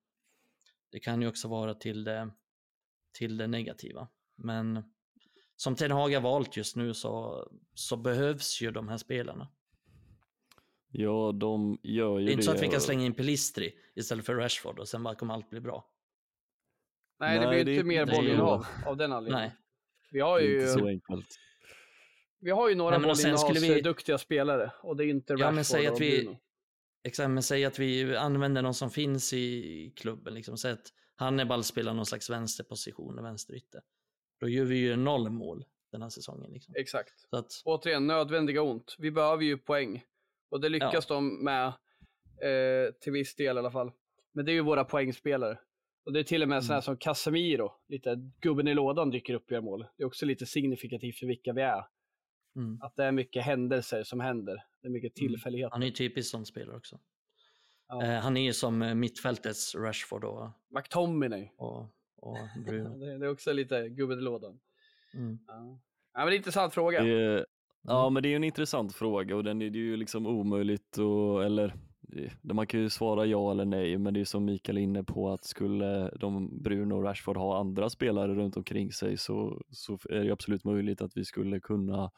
[0.91, 2.29] det kan ju också vara till det,
[3.13, 4.07] till det negativa.
[4.35, 4.83] Men
[5.55, 7.43] som Ten Hag har valt just nu så,
[7.73, 9.47] så behövs ju de här spelarna.
[10.91, 14.25] Ja, de gör ju Det är inte så att vi kan slänga in Pelistri istället
[14.25, 15.85] för Rashford och sen bara kommer allt bli bra.
[17.19, 19.47] Nej, det Nej, blir det- inte mer det är ju- bollinnehav av den anledningen.
[19.49, 19.55] Nej,
[20.11, 21.39] Vi har Det är ju, inte så enkelt.
[22.39, 25.87] Vi har ju några skulle vi- spelare och det är inte Ja, men Rashford säg
[25.87, 26.37] att vi-
[27.03, 30.57] exakt, men säg att vi använder någon som finns i klubben, liksom.
[30.57, 33.81] säg att Hannibal spelar någon slags vänsterposition, vänsterytter.
[34.39, 36.51] Då gör vi ju noll mål den här säsongen.
[36.51, 36.73] Liksom.
[36.77, 37.13] Exakt.
[37.29, 38.95] Så att, Återigen, nödvändiga ont.
[38.99, 40.03] Vi behöver ju poäng.
[40.51, 43.91] Och det lyckas de med eh, till viss del i alla fall.
[44.33, 45.59] Men det är ju våra poängspelare.
[46.05, 46.61] Och det är till och med Mm.
[46.63, 49.85] sådana här som Casemiro, lite gubben i lådan dyker upp och gör mål.
[49.97, 51.83] Det är också lite signifikativt för vilka vi är.
[52.55, 52.79] Mm.
[52.81, 54.63] Att det är mycket händelser som händer.
[54.81, 55.29] Det är mycket Mm.
[55.29, 55.71] tillfälligheter.
[55.71, 56.99] Han är ju typiskt sån spelare också.
[57.87, 58.03] Ja.
[58.03, 61.49] Eh, han är ju som eh, mittfältets Rashford och, McTominay.
[61.57, 61.79] och,
[62.17, 62.37] och.
[62.65, 64.59] Det, det är också lite gubben i lådan.
[65.13, 65.39] Mm.
[65.47, 65.79] Ja.
[66.13, 67.03] ja, men det är en intressant fråga.
[67.03, 67.45] Det,
[67.81, 70.97] Ja, men det är en intressant fråga och den är det är ju liksom omöjligt
[70.97, 71.73] och, eller
[72.41, 75.29] man kan ju svara ja eller nej, men det är som Mikael är inne på
[75.29, 80.23] att skulle de Bruno och Rashford ha andra spelare runt omkring sig så, så är
[80.23, 82.11] det absolut möjligt att vi skulle kunna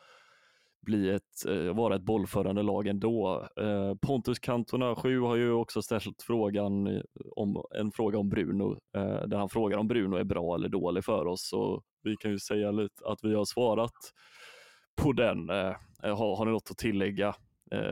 [0.82, 3.48] bli ett, eh, vara ett bollförande lag ändå.
[3.58, 7.02] Eh, Pontus Cantona 7 har ju också ställt frågan
[7.36, 11.06] om, en fråga om Bruno, eh, där han frågar om Bruno är bra eller dålig
[11.06, 11.54] för oss.
[11.54, 13.92] Och vi kan ju säga lite att vi har svarat
[15.02, 15.50] på den.
[16.02, 17.36] Har, har ni något att tillägga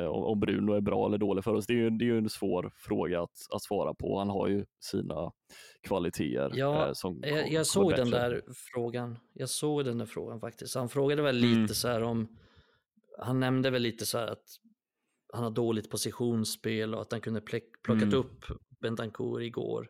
[0.09, 1.65] om Bruno är bra eller dålig för oss?
[1.67, 4.17] Det är ju, det är ju en svår fråga att, att svara på.
[4.19, 5.31] Han har ju sina
[5.87, 6.51] kvaliteter.
[6.53, 8.41] Ja, som Jag, jag såg den där
[8.73, 9.17] frågan.
[9.33, 10.75] Jag såg den där frågan faktiskt.
[10.75, 11.61] Han frågade väl Mm.
[11.61, 12.27] lite så här om,
[13.21, 14.45] han nämnde väl lite så här att
[15.33, 18.13] han har dåligt positionsspel och att han kunde plockat Mm.
[18.13, 18.45] upp
[18.81, 19.89] Bentancourt igår.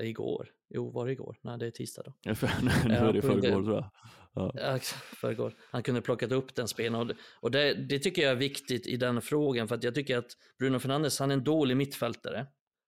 [0.00, 0.50] Eh, Igår?
[0.68, 1.38] Jo, var det igår?
[1.42, 2.12] Nej, det är tisdag då.
[2.62, 3.90] nu är Ja, det förrgår tror jag.
[4.34, 4.52] Ja.
[4.54, 4.78] Ja,
[5.16, 5.54] förrgår.
[5.70, 8.96] Han kunde plockat upp den spelaren och, och det, det tycker jag är viktigt i
[8.96, 12.46] den frågan för att jag tycker att Bruno Fernandes, han är en dålig mittfältare,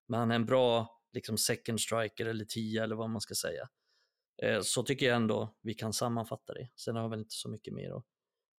[0.09, 3.69] men han är en bra liksom second striker eller tia eller vad man ska säga.
[4.43, 6.69] Eh, Så tycker jag ändå vi kan sammanfatta det.
[6.77, 8.05] Sen har jag väl inte så mycket mer att,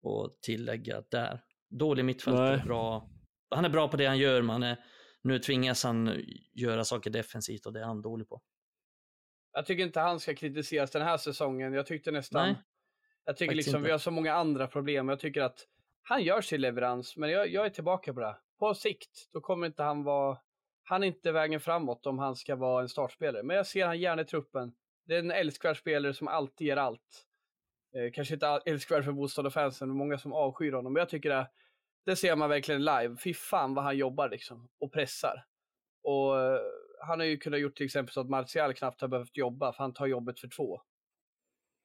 [0.03, 1.41] att tillägga där.
[1.69, 2.65] Dålig mittfältare, Nej.
[2.65, 3.09] bra.
[3.49, 4.77] Han är bra på det han gör, men är,
[5.21, 6.23] nu tvingas han
[6.53, 8.41] göra saker defensivt och det är han dålig på.
[9.51, 11.73] Jag tycker inte han ska kritiseras den här säsongen.
[11.73, 12.47] Jag tyckte nästan...
[12.47, 12.55] Nej,
[13.25, 13.85] jag tycker faktiskt liksom inte.
[13.85, 15.09] vi har så många andra problem.
[15.09, 15.67] Jag tycker att
[16.01, 18.37] han gör sin leverans, men jag, jag är tillbaka på det.
[18.59, 20.37] På sikt, då kommer inte han vara...
[20.83, 23.43] Han är inte vägen framåt om han ska vara en startspelare.
[23.43, 24.73] Men jag ser han gärna i truppen.
[25.05, 27.25] Det är en älskvärd spelare som alltid ger allt.
[27.95, 30.93] Eh, kanske inte älskvärd för motståndarfansen, men många som avskyr honom.
[30.93, 31.49] Men jag tycker det,
[32.05, 33.17] det ser man verkligen live.
[33.23, 35.45] Fy fan vad han jobbar liksom och pressar.
[36.03, 36.59] Och eh,
[37.01, 39.83] han har ju kunnat gjort till exempel så att Martial knappt har behövt jobba, för
[39.83, 40.81] han tar jobbet för två.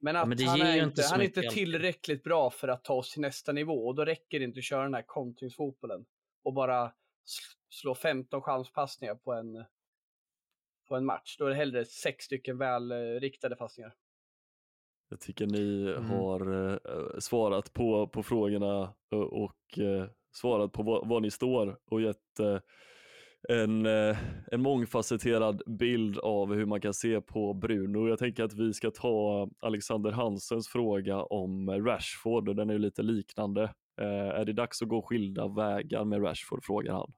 [0.00, 2.94] Men att men det han, är inte, han är inte tillräckligt bra för att ta
[2.94, 6.04] oss till nästa nivå och då räcker det inte att köra den här kontringsfotbollen
[6.42, 9.64] och bara sl- slå 15 chanspassningar på en,
[10.88, 11.36] på en match.
[11.38, 13.94] Då är det hellre sex stycken väl eh, passningar.
[15.14, 16.10] Jag tycker ni Mm.
[16.10, 16.78] har eh,
[17.18, 22.40] svarat på, på frågorna eh, och eh, svarat på vad ni står och gett
[23.48, 28.08] en, en mångfacetterad bild av hur man kan se på Bruno.
[28.08, 33.02] Jag tänker att vi ska ta Alexander Hansens fråga om Rashford och den är lite
[33.02, 33.74] liknande.
[33.96, 37.12] Är det dags att gå skilda vägar med Rashford, frågar han.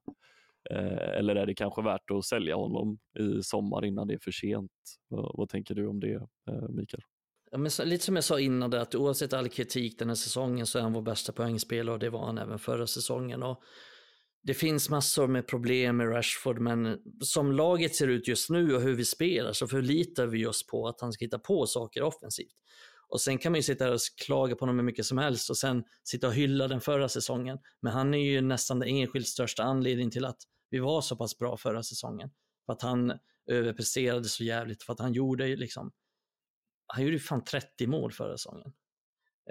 [1.18, 4.72] Eller är det kanske värt att sälja honom i sommar innan det är för sent?
[5.08, 6.26] Vad, tänker du om det,
[6.68, 7.02] Mikael?
[7.56, 10.14] Ja, men så, lite som jag sa innan, där, att oavsett all kritik den här
[10.14, 13.42] säsongen så är han vår bästa poängspelare och det var han även förra säsongen.
[13.42, 13.62] Och
[14.42, 18.82] det finns massor med problem med Rashford, men som laget ser ut just nu och
[18.82, 22.54] hur vi spelar så förlitar vi oss på att han ska hitta på saker offensivt.
[23.08, 25.50] Och sen kan man ju sitta här och klaga på honom hur mycket som helst
[25.50, 27.58] och sen sitta och hylla den förra säsongen.
[27.82, 30.38] Men han är ju nästan den enskilt största anledningen till att
[30.70, 32.30] vi var så pass bra förra säsongen.
[32.66, 33.12] För att han
[33.50, 35.92] överpresterade så jävligt, för att han gjorde liksom
[36.86, 38.72] han gjorde ju fan 30 mål förra säsongen.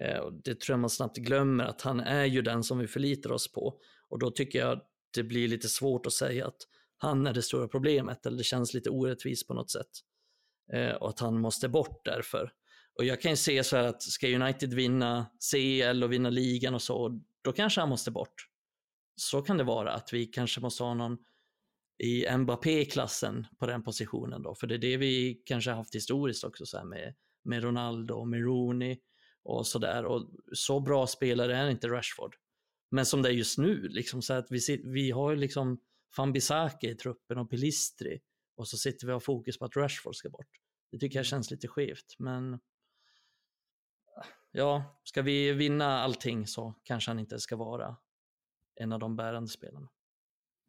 [0.01, 2.87] Eh, och det tror jag man snabbt glömmer, att han är ju den som vi
[2.87, 3.79] förlitar oss på.
[4.09, 4.81] Och då tycker jag
[5.13, 6.57] det blir lite svårt att säga att
[6.97, 9.89] han är det stora problemet, eller det känns lite orättvist på något sätt.
[10.73, 12.51] Eh, och att han måste bort därför.
[12.97, 16.75] Och jag kan ju se så här att ska United vinna CL och vinna ligan
[16.75, 18.47] och så, då kanske han måste bort.
[19.15, 21.17] Så kan det vara, att vi kanske måste ha någon
[22.03, 26.43] i Mbappé-klassen på den positionen då, för det är det vi kanske har haft historiskt
[26.43, 27.15] också så här med,
[27.45, 28.97] med Ronaldo och med Rooney
[29.43, 30.05] och sådär.
[30.05, 32.35] Och så bra spelare är inte Rashford.
[32.91, 35.79] Men som det är just nu, liksom så att vi, vi har ju liksom
[36.15, 38.19] Fambisaka i truppen och Pilistri
[38.55, 40.49] och så sitter vi och har fokus på att Rashford ska bort.
[40.91, 42.59] Det tycker jag känns lite skevt, men
[44.51, 47.97] ja, ska vi vinna allting så kanske han inte ska vara
[48.75, 49.89] en av de bärande spelarna.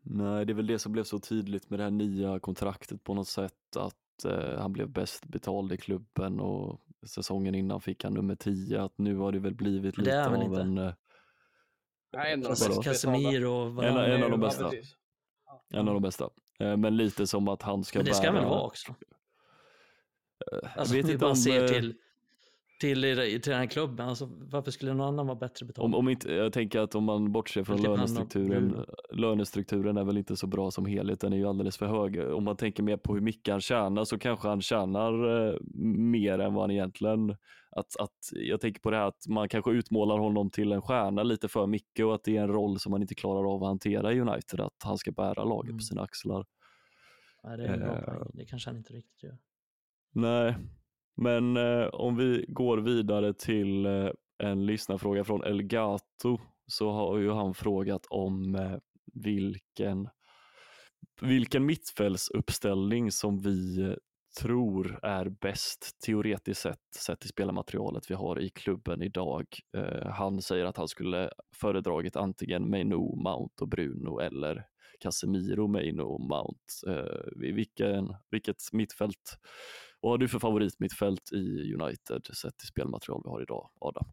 [0.00, 3.14] Nej, det är väl det som blev så tydligt med det här nya kontraktet på
[3.14, 8.14] något sätt att eh, han blev bäst betald i klubben och säsongen innan fick han
[8.14, 10.60] nummer 10 att nu har det väl blivit lite av inte?
[10.60, 10.94] en, eh,
[12.12, 12.82] Nej, en av de.
[12.82, 14.70] Casemiro En- en av de Ja, bästa.
[14.70, 14.96] precis.
[15.74, 16.30] en av de bästa.
[16.60, 18.40] Eh, men lite som att han ska Men det ska bära...
[18.40, 18.94] väl vara också?
[20.76, 21.94] Alltså, vet om vi inte bara om, ser eh, till,
[22.80, 23.02] till,
[23.42, 25.84] till den här klubben, alltså, varför skulle någon annan vara bättre betald?
[25.84, 30.18] Om, om inte, jag tänker att om man bortser från Typ lönestrukturen, lönestrukturen är väl
[30.18, 32.32] inte så bra som helhet, den är ju alldeles för hög.
[32.34, 35.12] Om man tänker mer på hur mycket han tjänar så kanske han tjänar
[35.48, 35.56] eh,
[35.98, 37.30] mer än vad han egentligen,
[37.70, 41.22] att, att, jag tänker på det här att man kanske utmålar honom till en stjärna
[41.22, 43.68] lite för mycket och att det är en roll som man inte klarar av att
[43.68, 45.78] hantera i United, att han ska bära laget Mm.
[45.78, 46.46] på sina axlar.
[47.44, 48.30] Nej, det är en bra eh, poäng.
[48.34, 49.38] Det kanske han inte riktigt gör.
[50.12, 50.54] Nej,
[51.16, 57.30] men eh, om vi går vidare till eh, en lyssnarfråga från Elgato så har ju
[57.30, 58.76] han frågat om eh,
[59.14, 60.08] vilken,
[61.20, 63.94] vilken mittfältsuppställning som vi eh,
[64.40, 69.46] tror är bäst teoretiskt sett, sett till spelarmaterialet vi har i klubben idag.
[69.76, 74.64] Eh, han säger att han skulle föredragit antingen Meino, Mount och Bruno eller
[75.00, 76.60] Casemiro, Meino och Mount.
[76.86, 79.38] Eh, vilken, vilket mittfält,
[80.00, 84.04] vad har du för favoritmittfält i United sett till spelmaterial vi har idag, Adam?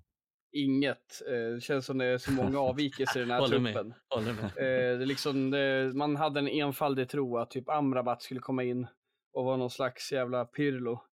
[0.52, 1.22] Inget.
[1.28, 3.74] Eh, det känns som det är så många avvikelser i den här Håller med.
[3.74, 3.94] truppen.
[4.10, 4.44] Håller med.
[4.44, 8.64] Eh, det är liksom, det, man hade en enfaldig tro att typ Amrabat skulle komma
[8.64, 8.88] in
[9.34, 11.04] och vara någon slags jävla Pirlo.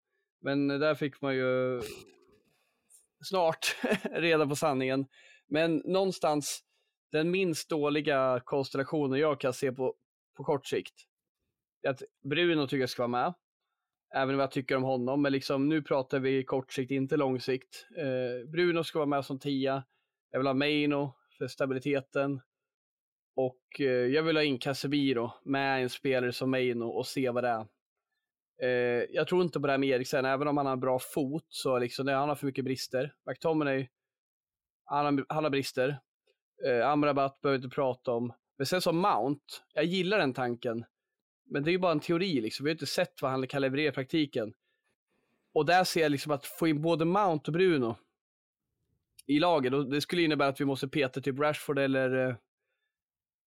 [0.41, 1.81] Men där fick man ju
[3.23, 3.75] snart
[4.11, 5.05] reda på sanningen.
[5.47, 6.63] Men någonstans
[7.11, 9.95] den minst dåliga konstellationen jag kan se på,
[10.37, 10.93] på kort sikt
[11.81, 13.33] är att Bruno tycker jag ska vara med.
[14.13, 17.39] Även vad jag tycker om honom, men liksom, nu pratar vi kort sikt, inte lång
[17.39, 17.87] sikt.
[17.97, 19.83] Eh, Bruno ska vara med som tia.
[20.31, 22.41] Jag vill ha Meino för stabiliteten.
[23.35, 27.43] Och eh, jag vill ha in Casemiro med en spelare som Meino och se vad
[27.43, 27.67] det är.
[28.61, 30.99] Eh, jag tror inte på det här med Eriksen, även om han har en bra
[30.99, 33.13] fot så liksom, nej, han har för mycket brister.
[33.25, 33.87] McTominay,
[34.85, 35.99] han har, han har brister.
[36.67, 38.33] Eh, Amrabat behöver vi inte prata om.
[38.57, 40.85] Men sen som Mount, jag gillar den tanken.
[41.51, 42.63] Men det är ju bara en teori, liksom.
[42.63, 44.53] vi har inte sett vad han kan leverera i praktiken.
[45.53, 47.95] Och där ser jag liksom att få in både Mount och Bruno
[49.25, 52.35] i laget, och det skulle innebära att vi måste peta typ Rashford eller, eh,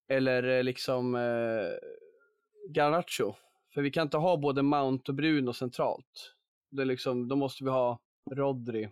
[0.09, 1.71] eller eh, liksom eh,
[2.69, 3.35] Garnacho.
[3.75, 6.35] För vi kan inte ha både Mount och Bruno centralt.
[6.71, 8.01] Det är liksom, då måste vi ha
[8.31, 8.91] Rodri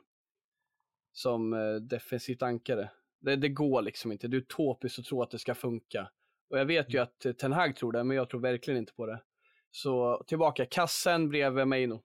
[1.12, 2.90] som eh, defensivt ankare.
[3.20, 4.28] Det, det går liksom inte.
[4.28, 6.10] Det är utopiskt att tro att det ska funka.
[6.52, 8.92] Och jag vet ju att eh, Ten Hag tror det, men jag tror verkligen inte
[8.92, 9.22] på det.
[9.70, 12.02] Så tillbaka, kassen bredvid Meino.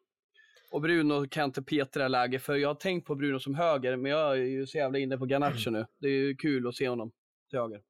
[0.72, 1.64] Och Bruno kan inte
[2.00, 4.78] här läget, för jag har tänkt på Bruno som höger, men jag är ju så
[4.78, 5.86] jävla inne på Garnacho nu.
[6.00, 7.12] Det är ju kul att se honom
[7.50, 7.82] till höger.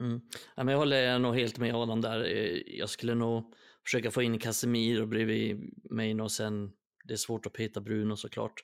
[0.00, 0.20] Mm.
[0.56, 2.24] Ja, men jag håller nog helt med Adam där.
[2.24, 3.54] Eh, Jag skulle nog
[3.84, 6.72] försöka få in Casemiro bredvid mig och sen
[7.04, 8.54] det är svårt att peta Bruno såklart.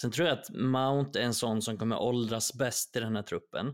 [0.00, 3.22] Sen tror jag att Mount är en sån som kommer åldras bäst i den här
[3.22, 3.66] truppen.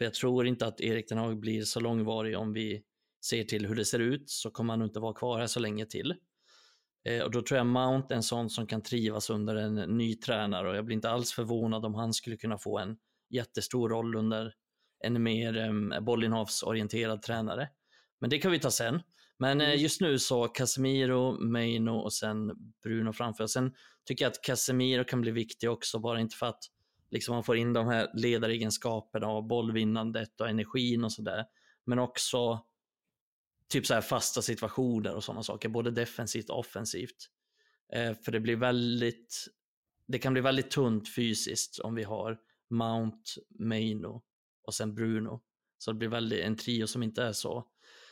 [0.00, 2.82] För jag tror inte att Erik den Hag blir så långvarig om vi
[3.24, 5.60] ser till hur det ser ut så kommer han nog inte vara kvar här så
[5.60, 6.14] länge till.
[7.04, 10.14] Eh, och då tror jag Mount är en sån som kan trivas under en ny
[10.14, 12.96] tränare och jag blir inte alls förvånad om han skulle kunna få en
[13.30, 14.54] jättestor roll under
[15.04, 17.68] en mer um, bollinnehavsorienterad tränare.
[18.20, 19.02] Men det kan vi ta sen.
[19.38, 22.50] Men eh, just nu så Casemiro, Meino och sen
[22.82, 23.46] Bruno framför.
[23.46, 23.74] Sen
[24.04, 26.60] tycker jag att Casemiro kan bli viktig också, bara inte för att
[27.10, 31.44] liksom, man får in de här ledaregenskaperna och bollvinnandet och energin och sådär.
[31.84, 32.66] Men också
[33.68, 37.30] typ så här fasta situationer och sådana saker, både defensivt och offensivt.
[37.92, 39.46] Eh, för det blir väldigt,
[40.06, 42.38] det kan bli väldigt tunt fysiskt om vi har
[42.70, 44.22] Mount, Meino
[44.62, 45.40] och sen Bruno.
[45.78, 47.66] Så det blir väldigt, en trio som inte är så,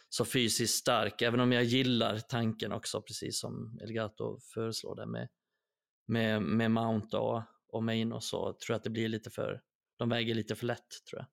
[0.08, 5.28] så fysiskt stark, även om jag gillar tanken också, precis som Elgato föreslår där med,
[6.06, 9.60] med, med Mount och, och Main och så tror jag att det blir lite för,
[9.96, 11.26] de väger lite för lätt tror jag.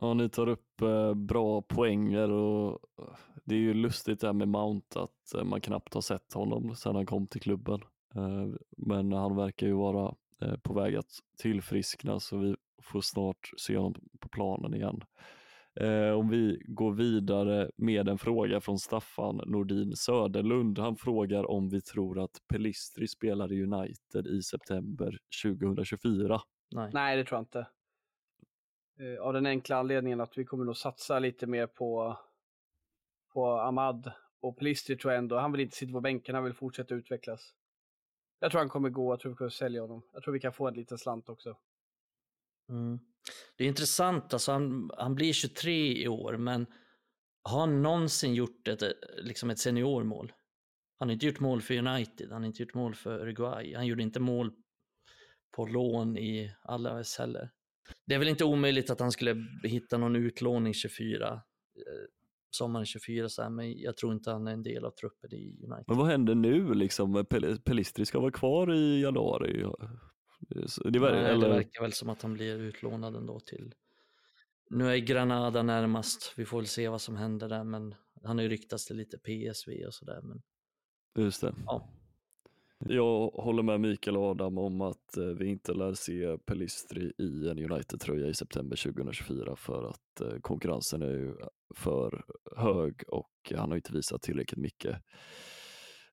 [0.00, 3.14] Ja, ni tar upp eh, bra poänger och eh,
[3.44, 6.76] det är ju lustigt det här med Mount att eh, man knappt har sett honom
[6.76, 7.80] sedan han kom till klubben.
[8.14, 13.50] Eh, men han verkar ju vara eh, på väg att tillfriskna så vi får snart
[13.56, 15.04] se honom på planen igen.
[15.80, 20.78] Eh, om vi går vidare med en fråga från Staffan Nordin Söderlund.
[20.78, 26.40] Han frågar om vi tror att Pelistri spelar i United i september 2024.
[26.70, 26.90] Nej.
[26.94, 27.66] Nej, det tror jag inte.
[29.00, 32.18] Eh, av den enkla anledningen att vi kommer nog satsa lite mer på,
[33.32, 35.38] på Ahmad och Pelistri tror jag ändå.
[35.38, 37.54] Han vill inte sitta på bänken, han vill fortsätta utvecklas.
[38.38, 40.02] Jag tror han kommer gå, jag tror vi kommer sälja honom.
[40.12, 41.56] Jag tror vi kan få en liten slant också.
[42.68, 42.98] Mm.
[43.56, 46.66] Det är intressant, alltså han, han blir 23 i år, men
[47.42, 48.82] har han någonsin gjort ett,
[49.22, 50.32] liksom ett seniormål?
[50.98, 53.86] Han har inte gjort mål för United, han har inte gjort mål för Uruguay, han
[53.86, 54.52] gjorde inte mål
[55.56, 57.50] på lån i Alaves heller.
[58.06, 61.40] Det är väl inte omöjligt att han skulle hitta någon utlåning 24, eh,
[62.50, 65.64] sommaren 24, så här, men jag tror inte han är en del av truppen i
[65.64, 65.84] United.
[65.86, 67.16] Men vad händer nu liksom?
[67.16, 69.66] Pel- Pelistri ska vara kvar i januari.
[70.84, 73.74] Det, var, Nej, eller, det verkar väl som att han blir utlånad ändå till...
[74.70, 77.94] Nu är Granada närmast, vi får väl se vad som händer där, men
[78.24, 80.20] han har ju ryktats till lite PSV och sådär.
[80.22, 80.42] Men
[81.24, 81.54] Just det.
[81.66, 81.88] Ja.
[82.88, 87.48] Jag håller med Mikael och Adam om att eh, vi inte lär se Pelistri i
[87.48, 91.34] en United-tröja i september 2024 för att eh, konkurrensen är ju
[91.74, 92.24] för
[92.56, 94.96] hög och han har inte visat tillräckligt mycket.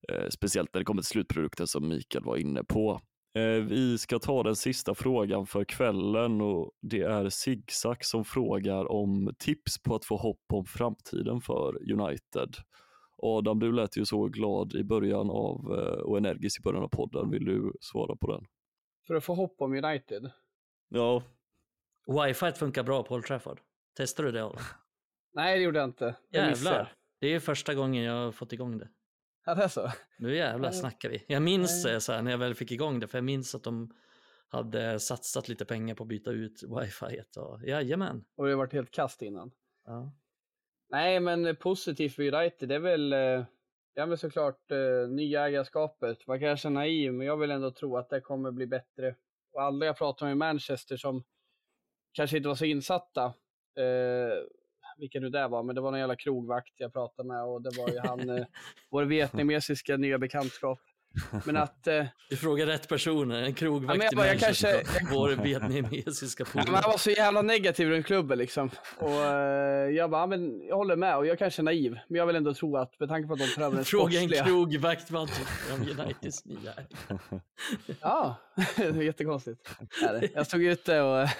[0.08, 3.00] Eh, Speciellt när det kommer till slutprodukten som Mikael var inne på.
[3.34, 8.92] Eh, vi ska ta den sista frågan för kvällen och det är Zigzag som frågar
[8.92, 12.56] om tips på att få hopp om framtiden för United.
[13.22, 16.88] Adam, du lät ju så glad i början av eh, och energisk i början av
[16.88, 17.30] podden.
[17.30, 18.46] Vill du svara på den?
[19.06, 20.30] För att få hopp om United.
[20.88, 21.22] Ja,
[22.06, 23.60] Wifi funkar bra på Old Trafford.
[23.96, 24.62] Testar du det Adam?
[25.32, 26.16] Nej, det gjorde jag inte.
[26.30, 26.48] Jag.
[26.48, 26.92] Jävlar.
[27.20, 28.88] Det är första gången jag har fått igång det.
[29.50, 29.92] Ja, det är så.
[30.18, 30.72] Nu jävlar Ja.
[30.72, 31.24] snackar vi.
[31.28, 31.92] Jag minns Nej.
[31.94, 33.94] eh, så här, när jag väl fick igång det, för jag minns att de
[34.48, 37.22] hade satsat lite pengar på att byta ut wifi.
[37.36, 38.24] Och, jajamän.
[38.36, 39.50] Och det har varit helt kast innan.
[39.84, 40.12] Ja.
[40.90, 43.44] Nej, men positivt för United, det är väl eh,
[43.94, 46.26] ja, men såklart eh, nya ägarskapet.
[46.26, 49.14] Man kanske är naiv, men jag vill ändå tro att det kommer bli bättre.
[49.52, 51.24] Och alla jag pratar med i Manchester som
[52.12, 53.24] kanske inte var så insatta,
[53.78, 54.38] eh,
[55.00, 57.70] vilka nu det var, men det var någon jävla krogvakt jag pratade med och det
[57.78, 58.46] var ju han, eh,
[58.90, 60.80] vår vietnamesiska nya bekantskap.
[61.44, 64.82] Men att eh, Du frågar rätt personer, en Ja, krogvakt men jag bara, jag kanske-
[65.12, 66.80] vår vietnamesiska Ja, polare.
[66.82, 68.70] han var så jävla negativ runt klubben liksom.
[68.98, 72.18] Och eh, jag bara, ja, men jag håller med och jag kanske är naiv, men
[72.18, 74.28] jag vill ändå tro att med tanke på att de tar över den Fråga en
[74.28, 76.72] krogvakt vad han tycker om Uniteds nya.
[78.00, 78.36] Ja,
[78.76, 79.68] det är jättekonstigt.
[80.34, 81.28] Jag stod ute och...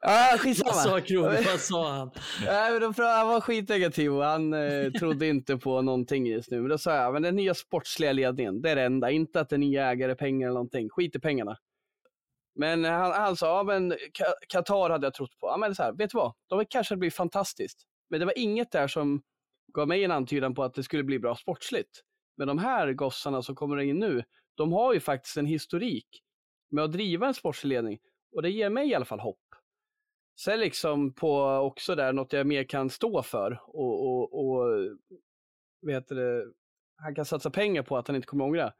[0.00, 0.72] ja, Vad skitsamma.
[0.72, 2.10] sa krog, vad sa han?
[2.44, 6.60] Nej, men han var skitnegativ och han eh, trodde inte på någonting just nu.
[6.60, 9.10] Men då sa jag, men den nya sportsliga ledningen, det är det enda.
[9.10, 10.88] Inte att är nya ägare, pengar eller någonting.
[10.90, 11.56] Skit i pengarna.
[12.54, 13.94] Men han, han sa, ja men
[14.48, 15.46] Qatar hade jag trott på.
[15.46, 16.34] Ja men så här, vet du vad?
[16.48, 17.82] De kanske blir fantastiskt.
[18.10, 19.22] Men det var inget där som
[19.74, 22.02] gav mig en antydan på att det skulle bli bra sportsligt.
[22.36, 26.06] Men de här gossarna som kommer in nu, de har ju faktiskt en historik
[26.70, 27.98] med att driva en sportslig ledning.
[28.36, 29.38] Och det ger mig i alla fall hopp.
[30.44, 34.68] Sen liksom på också där något jag mer kan stå för och, och, och
[35.80, 36.44] vad heter det,
[36.96, 38.72] han kan satsa pengar på att han inte kommer ångra.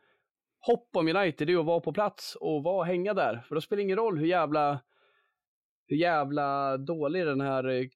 [0.61, 3.45] Hopp om United det är att vara på plats och vara hänga där.
[3.49, 4.81] För då spelar det ingen roll hur jävla,
[5.87, 7.87] hur jävla dålig den här eh,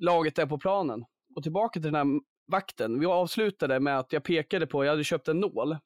[0.00, 1.04] laget är på planen.
[1.36, 3.00] Och tillbaka till den här vakten.
[3.00, 5.76] Vi avslutade med att jag pekade på, jag hade köpt en nål.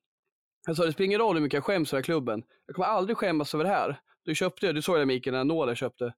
[0.67, 2.43] Jag sa det spelar ingen roll hur mycket jag skäms över klubben.
[2.67, 4.01] Jag kommer aldrig skämmas över det här.
[4.25, 6.15] Du köpte, du såg det Mikael, den här nålen jag köpte.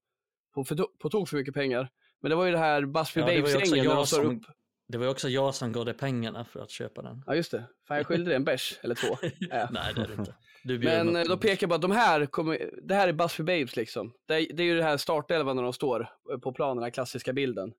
[0.54, 1.88] På, för, på tok för mycket pengar.
[2.22, 4.36] Men det var ju det här Busby Ja, det var ju också Babes-gängen de som-
[4.36, 4.42] upp.
[4.88, 7.22] Det var ju också jag som gav dig pengarna för att köpa den.
[7.26, 7.64] Ja just det.
[7.88, 9.16] Fan jag skyllde dig en bärs eller två.
[9.38, 9.68] Ja.
[9.72, 10.34] Nej, det är det inte.
[10.64, 13.76] Men eh, då pekar jag på att de här, kommer, det här är Busby Babes
[13.76, 14.12] liksom.
[14.28, 16.82] Det är, det är ju det här startelvan när de står eh, på planen, den
[16.84, 17.72] här klassiska bilden.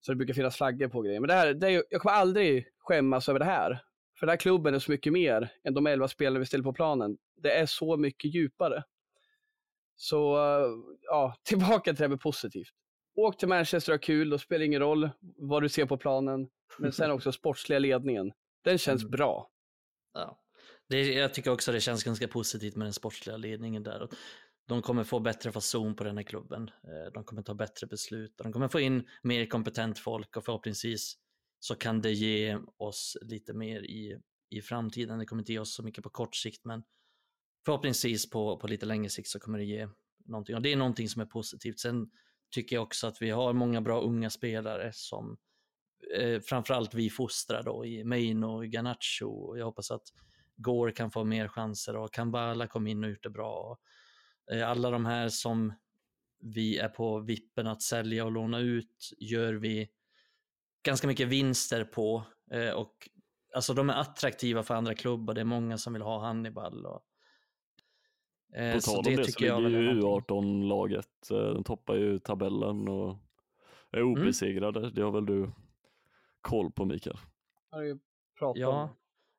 [0.00, 1.20] Så det brukar finnas flaggor på grejer.
[1.20, 3.82] Men det här, det är, jag kommer aldrig skämmas över det här.
[4.18, 6.72] För den här klubben är så mycket mer än de elva spelarna vi ställer på
[6.72, 7.16] planen.
[7.42, 8.82] Det är så mycket djupare.
[9.96, 10.36] Så
[11.02, 12.68] ja, tillbaka till det här med positivt.
[13.16, 15.96] Åk till Manchester och ha kul, då spelar det ingen roll vad du ser på
[15.96, 16.48] planen.
[16.78, 18.32] Men sen också sportsliga ledningen.
[18.64, 19.10] Den känns Mm.
[19.10, 19.50] bra.
[20.14, 20.40] Ja.
[20.88, 24.08] Det, jag tycker också det känns ganska positivt med den sportsliga ledningen där.
[24.68, 26.68] De kommer få bättre fason på den här klubben.
[26.68, 28.34] Eh, De kommer ta bättre beslut.
[28.36, 31.14] De kommer få in mer kompetent folk och förhoppningsvis
[31.60, 35.18] så kan det ge oss lite mer i, i framtiden.
[35.18, 36.82] Det kommer inte ge oss så mycket på kort sikt men
[37.64, 39.88] förhoppningsvis på, på lite längre sikt så kommer det ge
[40.24, 40.56] någonting.
[40.56, 41.78] Och det är någonting som är positivt.
[41.78, 42.10] Sen
[42.50, 45.36] tycker jag också att vi har många bra unga spelare som
[46.16, 49.28] eh, framförallt vi fostrar då i Maino och Garnacho.
[49.28, 50.02] Och jag hoppas att
[50.56, 53.54] Gore kan få mer chanser och Kambala kom in och gjort det bra.
[53.54, 55.72] Och, eh, alla de här som
[56.40, 59.88] vi är på vippen att sälja och låna ut gör vi
[60.82, 62.22] ganska mycket vinster på.
[62.50, 63.08] Eh, och
[63.54, 65.34] alltså de är attraktiva för andra klubbar.
[65.34, 66.86] Det är många som vill ha Hannibal.
[66.86, 67.04] Och,
[68.74, 70.36] på så tal om det det så tycker jag ligger ju någonting.
[70.36, 73.16] U18-laget, eh, de toppar ju tabellen och
[73.90, 74.12] är Mm.
[74.12, 74.90] obesegrade.
[74.90, 75.50] Det har väl du
[76.40, 77.16] koll på Mikael?
[77.70, 77.98] Har du ju
[78.38, 78.96] pratat Ja,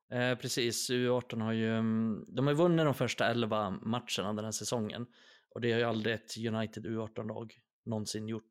[0.10, 0.18] om.
[0.20, 0.90] eh, precis.
[0.90, 5.08] U18 har ju, mm, de har ju vunnit de första 11 matcherna den här säsongen.
[5.50, 7.54] Och det har ju aldrig ett United U18-lag
[7.86, 8.50] någonsin gjort.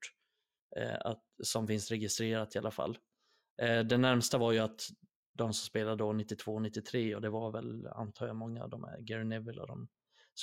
[0.77, 2.99] Eh, att, som finns registrerat i alla fall.
[3.63, 4.81] Eh, det närmsta var ju att
[5.33, 9.01] de som spelade då 92-93 och det var väl, antar jag, många av de här,
[9.01, 9.89] Gary Neville och de,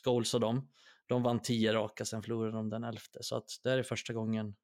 [0.03, 0.69] Scholes och de.
[1.07, 3.19] De vann 10 raka, sen förlorade de den elfte.
[3.21, 4.55] Så att det här är första gången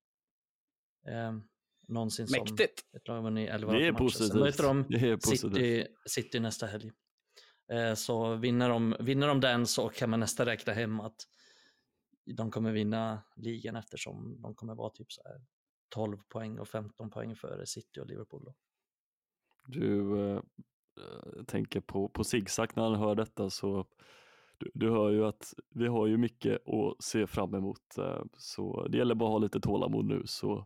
[1.07, 1.33] eh,
[1.87, 2.95] någonsin som Mäktigt.
[2.95, 3.97] ett lag vunnit 11 Det är matcher.
[3.99, 4.39] Sen positivt.
[4.41, 5.53] möter de Det är positivt.
[5.55, 6.91] City, City nästa helg.
[7.71, 11.15] Eh, Så vinner de, vinner de den så kan man nästan räkna hem att
[12.37, 15.41] de kommer vinna ligan eftersom de kommer vara typ så här
[15.89, 18.43] 12 poäng och 15 poäng före City och Liverpool.
[18.45, 18.53] Då.
[19.67, 23.87] Du eh, eh, tänker på, på zigzag när han hör detta så
[24.57, 28.87] du, du hör ju att vi har ju mycket att se fram emot eh, så
[28.87, 30.65] det gäller bara att ha lite tålamod nu så,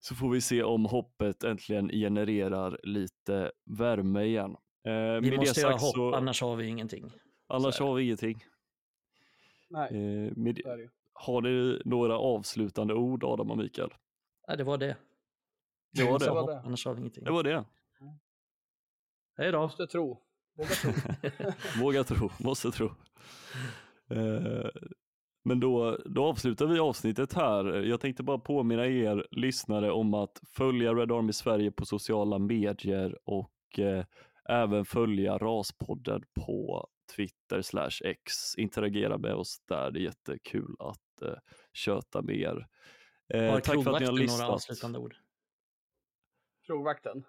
[0.00, 4.56] så får vi se om hoppet äntligen genererar lite värme igen.
[4.84, 7.10] Eh, Vi med måste göra hopp, så, annars har vi ingenting.
[7.46, 8.44] annars har vi ingenting.
[9.70, 10.60] Nej, Eh, med,
[11.12, 13.90] har ni några avslutande ord Adam och Mikael?
[14.48, 14.96] Nej, det var det.
[15.92, 16.30] Det var det.
[16.30, 16.52] var.
[16.64, 17.24] Annars har vi ingenting.
[17.24, 17.64] Det var det.
[19.38, 19.60] Hej då.
[19.60, 20.22] Måste tro.
[20.56, 20.92] Våga tro.
[21.80, 22.86] Våga tro, måste tro.
[24.10, 24.70] Eh,
[25.44, 27.64] men då, då avslutar vi avsnittet här.
[27.82, 33.18] Jag tänkte bara påminna er lyssnare om att följa Red Army Sverige på sociala medier
[33.24, 34.04] och eh,
[34.48, 38.54] även följa Raspodden på Twitter slash X.
[38.56, 41.38] Interagera med oss där, det är jättekul att eh,
[41.72, 42.66] köta med er.
[43.34, 44.50] Eh, Har tack för att ni har några lyssnat.
[44.50, 45.16] avslutande ord?
[46.66, 47.24] Krogvakten.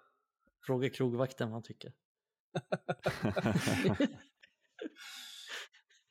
[0.66, 1.92] Fråga krogvakten vad han tycker.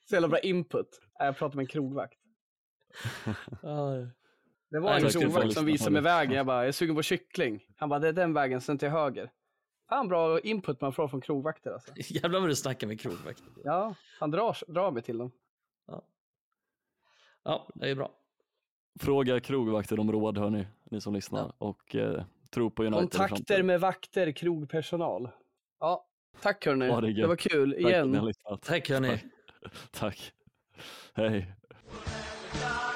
[0.09, 1.01] Så jävla bra input.
[1.19, 2.19] Jag pratar med en krogvakt.
[4.69, 6.35] Det var en krogvakt som visade mig vägen.
[6.35, 7.65] Jag bara, jag är sugen på kyckling.
[7.75, 9.31] Han bara, det är den vägen, sen till höger.
[9.89, 11.91] Fan bra input man får från krogvakter alltså.
[11.95, 13.53] Jävlar vad du snackar med krogvakten.
[13.63, 15.31] Ja, han drar, drar mig till dem.
[17.43, 18.11] Ja, det är bra.
[18.99, 21.39] Fråga krogvakter om råd hörni, ni som lyssnar.
[21.39, 21.53] Ja.
[21.57, 22.99] Och eh, tro på United.
[22.99, 25.29] Kontakter med vakter, krogpersonal.
[25.79, 26.07] Ja,
[26.41, 26.87] tack hörni.
[27.01, 27.71] Det det, var kul.
[27.71, 28.33] Tack Igen.
[28.61, 29.19] Tack hörni.
[29.91, 30.31] Tack.
[31.15, 31.53] Hej.
[32.53, 32.86] Bye.